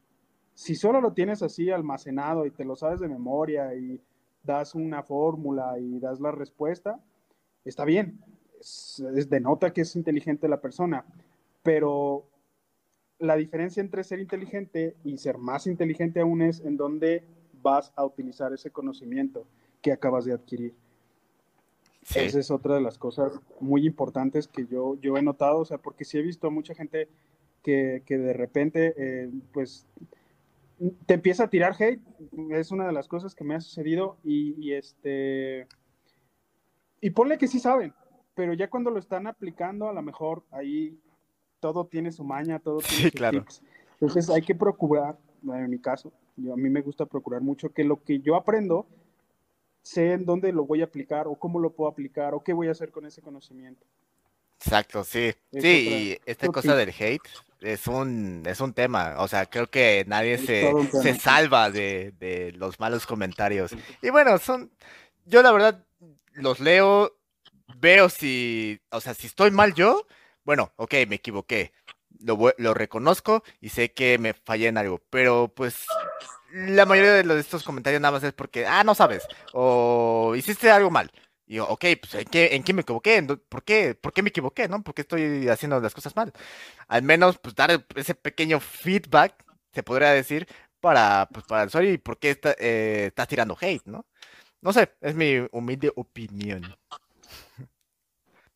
[0.58, 4.02] Si solo lo tienes así almacenado y te lo sabes de memoria y
[4.42, 7.00] das una fórmula y das la respuesta,
[7.64, 8.20] está bien,
[8.60, 11.06] es, denota que es inteligente la persona,
[11.62, 12.26] pero
[13.20, 17.24] la diferencia entre ser inteligente y ser más inteligente aún es en dónde
[17.62, 19.46] vas a utilizar ese conocimiento
[19.84, 20.74] que acabas de adquirir.
[22.16, 25.78] Esa es otra de las cosas muy importantes que yo, yo he notado, o sea,
[25.78, 27.10] porque sí he visto mucha gente
[27.62, 29.86] que, que de repente, eh, pues,
[31.06, 32.02] te empieza a tirar hate,
[32.52, 35.68] es una de las cosas que me ha sucedido y, y este,
[37.02, 37.94] y ponle que sí saben,
[38.36, 41.00] pero ya cuando lo están aplicando, a lo mejor ahí
[41.60, 43.46] todo tiene su maña, todo tiene sí, claro.
[44.00, 47.84] Entonces hay que procurar, en mi caso, yo, a mí me gusta procurar mucho que
[47.84, 48.86] lo que yo aprendo,
[49.82, 52.68] sé en dónde lo voy a aplicar o cómo lo puedo aplicar o qué voy
[52.68, 53.84] a hacer con ese conocimiento.
[54.60, 55.34] Exacto, sí.
[55.52, 57.30] sí, y esta cosa del hate
[57.62, 59.16] es un, es un tema.
[59.18, 63.72] O sea, creo que nadie se, se salva de, de los malos comentarios.
[64.02, 64.72] Y bueno, son,
[65.26, 65.84] yo la verdad
[66.34, 67.18] los leo
[67.80, 70.06] veo si, o sea, si estoy mal yo,
[70.44, 71.74] bueno, ok, me equivoqué,
[72.20, 75.86] lo, lo reconozco y sé que me fallé en algo, pero pues
[76.52, 80.72] la mayoría de, los, estos comentarios nada más es porque, ah, no sabes, o hiciste
[80.72, 81.12] algo mal.
[81.48, 83.24] Y yo, ok, pues ¿en qué, ¿en qué me equivoqué?
[83.24, 83.96] ¿Por qué?
[83.96, 84.68] ¿Por qué me equivoqué?
[84.68, 84.84] ¿No?
[84.84, 86.34] ¿Por qué estoy haciendo las cosas mal?
[86.90, 89.34] Al menos, pues dar ese pequeño feedback,
[89.72, 90.46] se podría decir,
[90.82, 94.06] para, pues, para el usuario y por qué está, eh, estás tirando hate, ¿no?
[94.62, 96.64] No sé, es mi humilde opinión.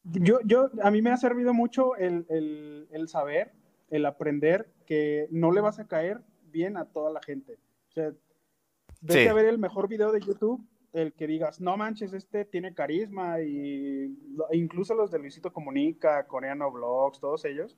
[0.04, 3.52] Yo, yo, a mí me ha servido mucho el, saber,
[3.92, 7.60] el aprender que no le vas a caer bien a toda la gente.
[7.90, 8.12] O sea,
[9.02, 12.74] vete a ver el mejor video de YouTube, el que digas, no manches, este tiene
[12.74, 14.18] carisma, y
[14.52, 17.78] incluso los de Luisito Comunica, Coreano Vlogs, todos ellos,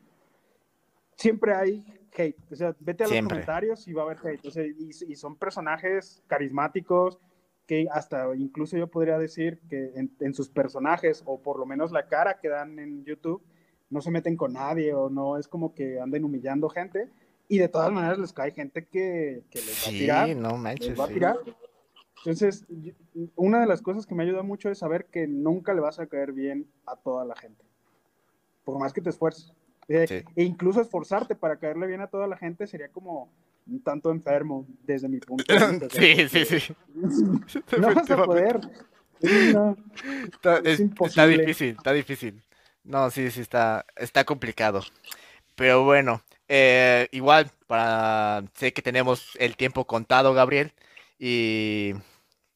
[1.16, 1.86] siempre hay
[2.16, 2.38] hate.
[2.52, 4.46] O sea, vete a los comentarios y va a haber hate.
[4.46, 7.20] O sea, y, y son personajes carismáticos,
[7.66, 12.08] que hasta incluso yo podría decir que en, sus personajes, o por lo menos la
[12.08, 13.42] cara que dan en YouTube,
[13.90, 17.10] no se meten con nadie o no es como que anden humillando gente.
[17.48, 20.36] Y de todas maneras les cae gente que, les va a tirar.
[20.36, 21.00] no manches.
[21.00, 21.38] va a tirar.
[22.26, 22.66] Entonces,
[23.36, 26.08] una de las cosas que me ayuda mucho es saber que nunca le vas a
[26.08, 27.62] caer bien a toda la gente.
[28.64, 29.52] Por más que te esfuerces.
[29.90, 33.30] Eh, e incluso esforzarte para caerle bien a toda la gente sería como
[33.68, 35.88] un tanto enfermo desde mi punto de vista.
[36.00, 36.76] Sí, sí, sí.
[37.78, 38.62] no vas a poder.
[39.22, 40.62] está,
[41.28, 42.42] difícil, está difícil.
[42.86, 44.82] No, sí, sí, está, está complicado.
[45.56, 50.72] Pero bueno, eh, igual, para sé que tenemos el tiempo contado, Gabriel,
[51.20, 51.94] y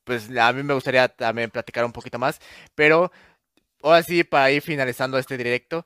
[0.08, 2.40] pues a mí me gustaría también platicar un poquito más,
[2.74, 3.12] pero
[3.84, 5.86] ahora sí, para ir finalizando este directo,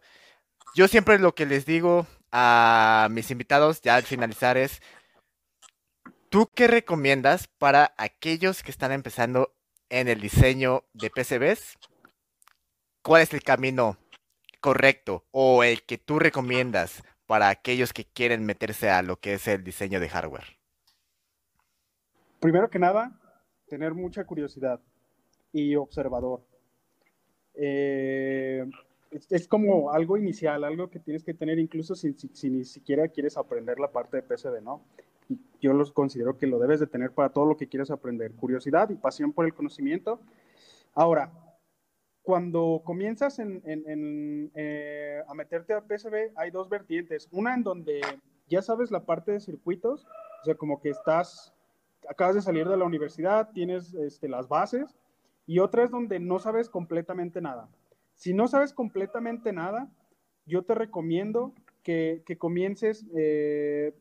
[0.76, 4.82] yo siempre lo que les digo a mis invitados ya al finalizar es,
[6.32, 9.54] ¿Tú qué recomiendas para aquellos que están empezando
[9.90, 11.78] en el diseño de PCBs?
[13.02, 13.98] ¿Cuál es el camino
[14.62, 19.46] correcto o el que tú recomiendas para aquellos que quieren meterse a lo que es
[19.50, 20.58] el diseño de hardware?
[22.40, 23.20] Primero que nada,
[23.72, 24.82] tener mucha curiosidad
[25.54, 26.42] y observador.
[27.54, 28.70] Eh,
[29.30, 32.14] es, como algo inicial, algo que tienes que tener incluso si,
[32.50, 34.84] ni siquiera quieres aprender la parte de PCB, ¿no?
[35.62, 38.90] yo los considero que lo debes de tener para todo lo que quieras aprender, curiosidad
[38.90, 40.20] y pasión por el conocimiento.
[40.94, 41.32] Ahora,
[42.24, 47.30] cuando comienzas eh, a meterte a PCB, hay dos vertientes.
[47.32, 48.02] Una en donde
[48.50, 50.06] ya sabes la parte de circuitos,
[50.42, 51.54] o sea, como que estás,
[52.10, 54.96] acabas de salir de la universidad, tienes este, las bases,
[55.46, 57.70] y otra es donde no sabes completamente nada.
[58.16, 59.90] Si no sabes completamente nada,
[60.46, 63.94] yo te recomiendo que, comiences eh,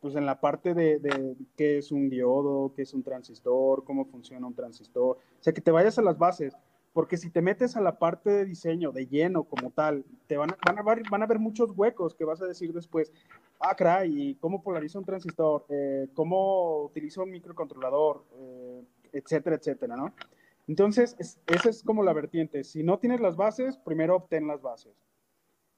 [0.00, 4.46] pues en la parte de, qué es un diodo, qué es un transistor, cómo funciona
[4.46, 6.56] un transistor, o sea, que te vayas a las bases,
[6.96, 10.52] porque si te metes a la parte de diseño de lleno como tal, te van
[10.52, 13.12] a, van a, ver, van a ver muchos huecos que vas a decir después,
[13.60, 15.66] ah, caray, ¿cómo polariza un transistor?
[15.68, 18.24] Eh, ¿Cómo utiliza un microcontrolador?
[18.36, 18.82] Eh,
[19.12, 20.14] etcétera, etcétera, ¿no?
[20.66, 22.64] Entonces, esa es como la vertiente.
[22.64, 24.96] Si no tienes las bases, primero obtén las bases.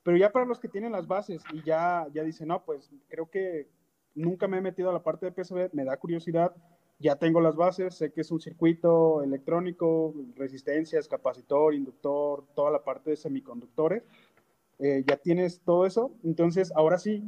[0.04, 3.28] Pero ya para los que tienen las bases y ya, ya dicen, no, pues creo
[3.28, 3.68] que
[4.14, 6.54] nunca me he metido a la parte de PCB, me da curiosidad,
[6.98, 12.82] ya tengo las bases, sé que es un circuito electrónico, resistencias, capacitor, inductor, toda la
[12.82, 14.02] parte de semiconductores.
[14.80, 16.12] Eh, ya tienes todo eso.
[16.24, 17.22] Entonces, ahora sí,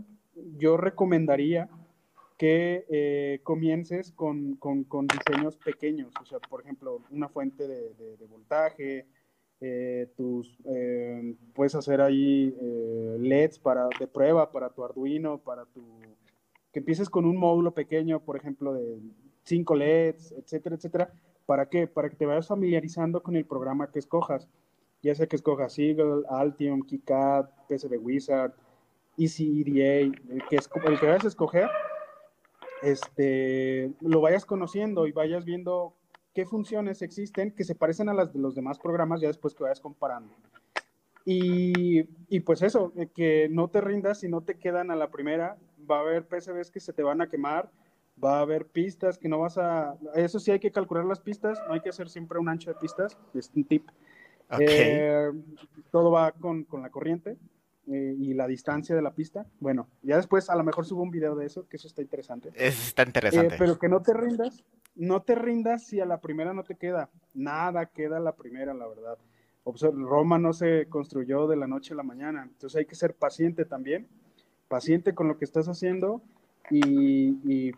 [0.57, 1.69] yo recomendaría
[2.41, 7.93] que eh, comiences con, con, con, diseños pequeños, o sea, por ejemplo, una fuente de,
[8.17, 9.07] de, voltaje,
[9.61, 12.57] eh, tus, eh, puedes hacer ahí
[13.19, 16.01] LEDs para, de prueba para tu Arduino, para tu,
[16.73, 18.99] que empieces con un módulo pequeño, por ejemplo, de
[19.45, 21.13] 5 LEDs, etcétera, etcétera.
[21.47, 21.87] ¿Para qué?
[21.87, 24.49] Para que te vayas familiarizando con el programa que escojas,
[25.03, 28.53] ya sea que escojas Eagle, Altium, KiCad, PCB Wizard,
[29.17, 31.69] Easy EDA, el que, el que vayas a escoger,
[32.83, 35.95] este, lo vayas conociendo y vayas viendo
[36.35, 39.65] qué funciones existen que se parecen a las de los demás programas ya después que
[39.65, 40.33] vayas comparando.
[41.25, 45.59] Y, y, pues eso, que no te rindas si no te quedan a la primera.
[45.91, 47.71] Va a haber PCBs que se te van a quemar,
[48.23, 49.97] va a haber pistas que no vas a...
[50.15, 52.79] Eso sí hay que calcular las pistas, no hay que hacer siempre un ancho de
[52.79, 53.89] pistas, es un tip.
[54.59, 55.31] Eh,
[55.91, 57.37] todo va con, con la corriente.
[57.87, 59.47] Eh, y la distancia de la pista.
[59.59, 62.51] Bueno, ya después a lo mejor subo un video de eso, que eso está interesante.
[62.55, 63.55] Eso está interesante.
[63.55, 64.63] Eh, pero que no te rindas,
[64.95, 67.11] no te rindas si a la primera no te queda.
[67.35, 69.19] Nada queda a la primera, la verdad.
[69.65, 73.65] Roma no se construyó de la noche a la mañana, entonces hay que ser paciente
[73.65, 74.09] también,
[74.69, 76.23] paciente con lo que estás haciendo
[76.71, 77.73] y,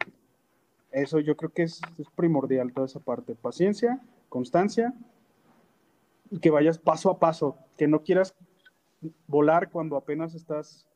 [0.93, 3.35] eso yo creo que es, es primordial toda esa parte.
[3.35, 4.95] Paciencia, constancia
[6.31, 8.35] y que vayas paso a paso, que no quieras
[9.27, 10.87] volar cuando apenas estás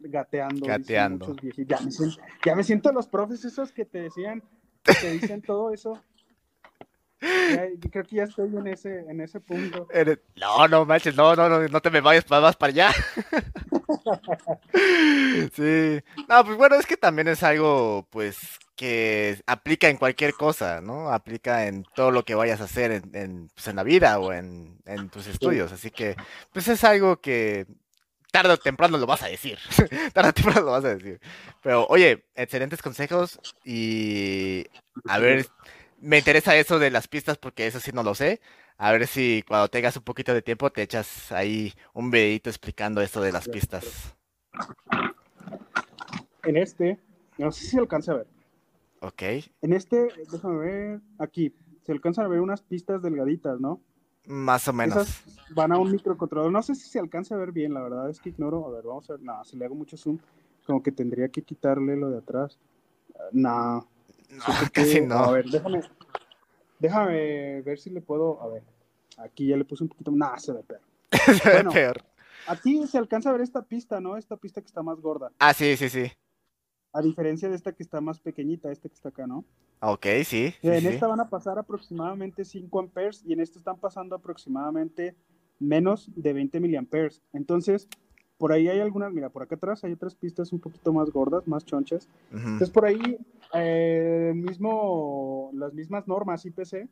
[0.00, 0.66] gateando.
[0.66, 1.34] Gateando.
[1.66, 4.42] Ya me, siento, ya me siento los profes esos que te decían,
[4.82, 6.02] que te dicen todo eso.
[7.20, 9.88] Yo creo que ya estoy en ese, en ese punto.
[10.36, 12.92] No, no manches, no, no, no, no te me vayas, vas para allá.
[15.54, 16.00] sí.
[16.28, 18.38] No, pues bueno, es que también es algo, pues,
[18.76, 21.10] que aplica en cualquier cosa, ¿no?
[21.10, 24.32] Aplica en todo lo que vayas a hacer en, en, pues, en la vida o
[24.32, 25.72] en, en tus estudios.
[25.72, 26.14] Así que,
[26.52, 27.66] pues es algo que
[28.30, 29.58] tarde o temprano lo vas a decir.
[30.14, 31.20] tarde o temprano lo vas a decir.
[31.62, 34.66] Pero, oye, excelentes consejos y
[35.06, 35.46] a ver,
[36.00, 38.40] me interesa eso de las pistas porque eso sí no lo sé.
[38.76, 43.00] A ver si cuando tengas un poquito de tiempo te echas ahí un videito explicando
[43.00, 44.14] esto de las pistas.
[46.44, 46.98] En este,
[47.38, 48.26] no sé si se alcanza a ver.
[49.00, 49.22] Ok.
[49.62, 51.52] En este, déjame ver, aquí,
[51.84, 53.80] se alcanzan a ver unas pistas delgaditas, ¿no?
[54.26, 55.08] Más o menos.
[55.08, 56.52] Esas van a un microcontrolador.
[56.52, 58.66] No sé si se alcanza a ver bien, la verdad es que ignoro.
[58.66, 59.22] A ver, vamos a ver.
[59.22, 60.18] No, si le hago mucho zoom,
[60.66, 62.58] como que tendría que quitarle lo de atrás.
[63.32, 63.88] No.
[64.30, 65.16] No, casi no.
[65.16, 65.82] A ver, déjame,
[66.78, 68.40] déjame ver si le puedo.
[68.42, 68.62] A ver,
[69.18, 70.10] aquí ya le puse un poquito.
[70.10, 70.80] Nah, se ve peor.
[71.42, 72.04] se ve peor.
[72.46, 74.16] Aquí se alcanza a ver esta pista, ¿no?
[74.16, 75.30] Esta pista que está más gorda.
[75.38, 76.10] Ah, sí, sí, sí.
[76.92, 79.44] A diferencia de esta que está más pequeñita, esta que está acá, ¿no?
[79.80, 80.54] Ok, sí.
[80.62, 85.14] en esta van a pasar aproximadamente 5 amperes y en esta están pasando aproximadamente
[85.60, 87.22] menos de 20 miliamperes.
[87.32, 87.88] Entonces,
[88.38, 91.46] por ahí hay algunas, mira, por acá atrás hay otras pistas un poquito más gordas,
[91.48, 92.08] más chonchas.
[92.30, 93.18] Entonces, por ahí,
[93.54, 96.88] eh, mismo, las mismas normas IPC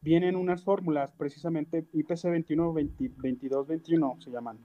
[0.00, 4.58] vienen unas fórmulas, precisamente IPC 21, 22, 21 se llaman.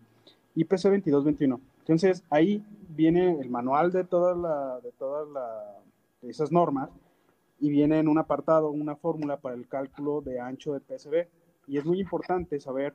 [0.56, 1.60] IPC 2221.
[1.80, 5.28] Entonces, ahí viene el manual de todas la, de todas
[6.22, 6.90] esas normas
[7.60, 11.28] y viene en un apartado una fórmula para el cálculo de ancho de PCB.
[11.68, 12.94] Y es muy importante saber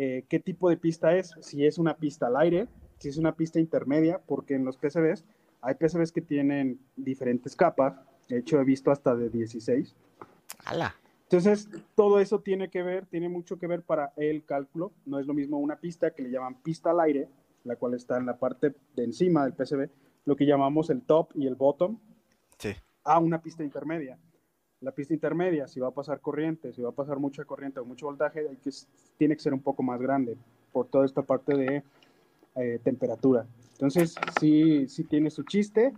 [0.00, 2.68] eh, qué tipo de pista es, si es una pista al aire,
[3.00, 5.24] si es una pista intermedia, porque en los PCBs
[5.60, 7.98] hay PCBs que tienen diferentes capas.
[8.28, 9.96] De hecho, he visto hasta de 16.
[10.64, 10.94] ¡Hala!
[11.24, 14.92] Entonces, todo eso tiene que ver, tiene mucho que ver para el cálculo.
[15.04, 17.28] No es lo mismo una pista que le llaman pista al aire,
[17.64, 19.90] la cual está en la parte de encima del PCB,
[20.26, 21.98] lo que llamamos el top y el bottom,
[22.56, 22.70] sí.
[23.02, 24.16] a una pista intermedia.
[24.80, 27.84] La pista intermedia, si va a pasar corriente, si va a pasar mucha corriente o
[27.84, 28.70] mucho voltaje, hay que,
[29.16, 30.36] tiene que ser un poco más grande
[30.72, 31.82] por toda esta parte de
[32.56, 33.46] eh, temperatura.
[33.72, 35.92] Entonces, sí, sí tiene su chiste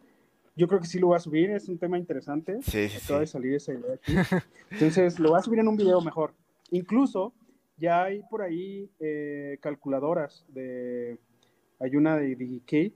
[0.61, 2.59] yo creo que sí lo voy a subir, es un tema interesante.
[2.63, 4.13] Sí, sí, Acaba de salir esa idea aquí.
[4.71, 6.35] Entonces, lo voy a subir en un video mejor.
[6.71, 7.33] Incluso,
[7.79, 11.19] ya hay por ahí eh, calculadoras de...
[11.79, 12.93] Hay una de DigiKey,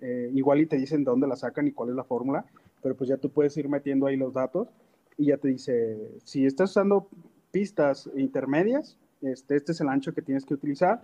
[0.00, 2.44] eh, igual y te dicen dónde la sacan y cuál es la fórmula,
[2.80, 4.68] pero pues ya tú puedes ir metiendo ahí los datos
[5.16, 7.08] y ya te dice, si estás usando
[7.50, 11.02] pistas intermedias, este, este es el ancho que tienes que utilizar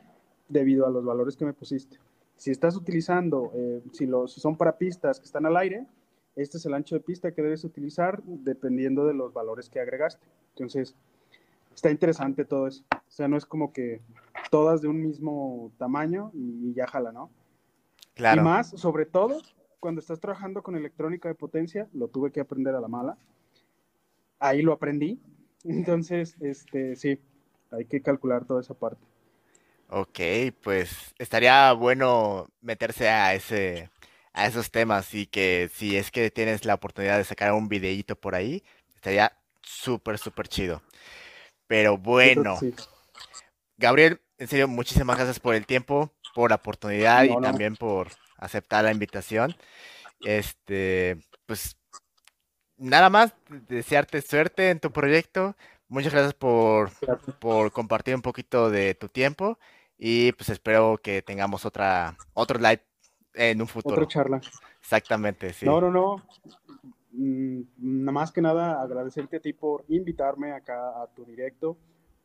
[0.49, 1.99] debido a los valores que me pusiste.
[2.37, 5.87] Si estás utilizando, eh, si, los, si son para pistas que están al aire,
[6.37, 10.25] este es el ancho de pista que debes utilizar dependiendo de los valores que agregaste.
[10.51, 10.95] Entonces,
[11.75, 12.85] está interesante todo eso.
[12.93, 14.01] O sea, no es como que
[14.51, 17.31] todas de un mismo tamaño y ya jala, ¿no?
[18.15, 18.41] Claro.
[18.41, 19.41] Y más, sobre todo,
[19.81, 23.17] cuando estás trabajando con electrónica de potencia, lo tuve que aprender a la mala.
[24.39, 25.19] Ahí lo aprendí.
[25.65, 27.19] Entonces, este, sí,
[27.71, 29.05] hay que calcular toda esa parte.
[29.91, 30.21] Ok,
[30.63, 33.91] pues estaría bueno meterse a ese,
[34.35, 38.15] a esos temas y que si es que tienes la oportunidad de sacar un videíto
[38.15, 38.63] por ahí,
[38.95, 39.33] estaría
[39.63, 40.83] súper, súper chido.
[41.67, 42.59] Pero bueno,
[43.79, 48.85] Gabriel, en serio, muchísimas gracias por el tiempo, por la oportunidad y también por aceptar
[48.85, 49.57] la invitación.
[50.21, 51.17] Este,
[51.47, 51.78] pues
[52.79, 53.35] nada más,
[53.69, 55.57] desearte suerte en tu proyecto.
[55.89, 56.91] Muchas gracias por,
[57.39, 59.59] por compartir un poquito de tu tiempo
[59.99, 62.83] y pues espero que tengamos otra otro live
[63.35, 63.95] en un futuro.
[63.97, 64.41] Otra charla.
[64.81, 65.67] Exactamente, sí.
[65.67, 66.17] No, no, no.
[67.13, 71.79] Mm, nada más que nada agradecerte a ti por invitarme acá a tu directo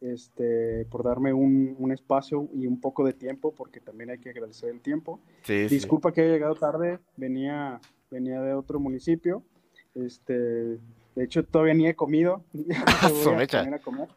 [0.04, 4.32] este, por darme un, un, espacio y un poco de tiempo, porque también hay que
[4.32, 5.22] agradecer el tiempo.
[5.47, 7.80] Disculpa que haya llegado tarde, venía,
[8.12, 9.43] venía de otro municipio.
[9.96, 12.44] Este, de hecho, todavía ni he comido.
[12.54, 14.08] voy a, a comer.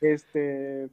[0.00, 0.88] Este,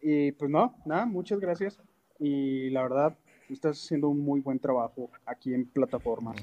[0.00, 1.78] y pues no, nada, muchas gracias.
[2.18, 3.16] Y la verdad,
[3.50, 6.36] estás haciendo un muy buen trabajo aquí en plataformas,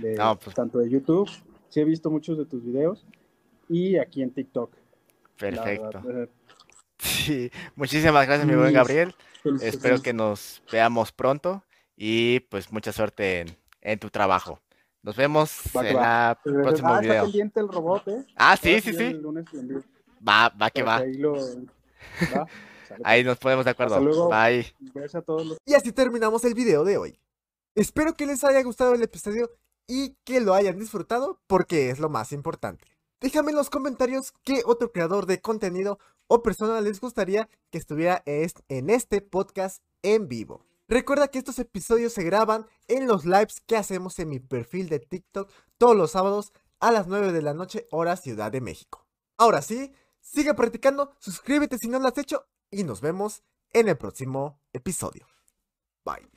[0.00, 1.28] de, pues tanto de YouTube,
[1.68, 3.04] sí he visto muchos de tus videos,
[3.68, 4.72] y aquí en TikTok.
[5.36, 6.02] Perfecto.
[6.08, 6.28] Eh,
[6.98, 9.14] Sí, muchísimas gracias, mi buen Gabriel.
[9.60, 11.62] Espero que nos veamos pronto
[11.96, 13.44] y pues mucha suerte
[13.80, 14.60] en, tu trabajo.
[15.06, 17.22] Nos vemos en la próximo ah, video.
[17.22, 18.26] pendiente el robot, ¿eh?
[18.34, 19.16] Ah, sí, sí, sí.
[20.28, 21.00] Va, va que va.
[23.04, 24.00] Ahí, nos ponemos de acuerdo.
[24.28, 24.66] Bye.
[25.14, 27.20] A todos Y así terminamos el video de hoy.
[27.76, 29.52] Espero que les haya gustado el episodio
[29.86, 32.84] y que lo hayan disfrutado porque es lo más importante.
[33.20, 38.24] Déjame en los comentarios qué otro creador de contenido o persona les gustaría que estuviera
[38.26, 40.65] en este podcast en vivo.
[40.88, 45.00] Recuerda que estos episodios se graban en los lives que hacemos en mi perfil de
[45.00, 49.06] TikTok todos los sábados a las 9 de la noche hora Ciudad de México.
[49.36, 53.96] Ahora sí, sigue practicando, suscríbete si no lo has hecho y nos vemos en el
[53.96, 55.26] próximo episodio.
[56.04, 56.35] Bye.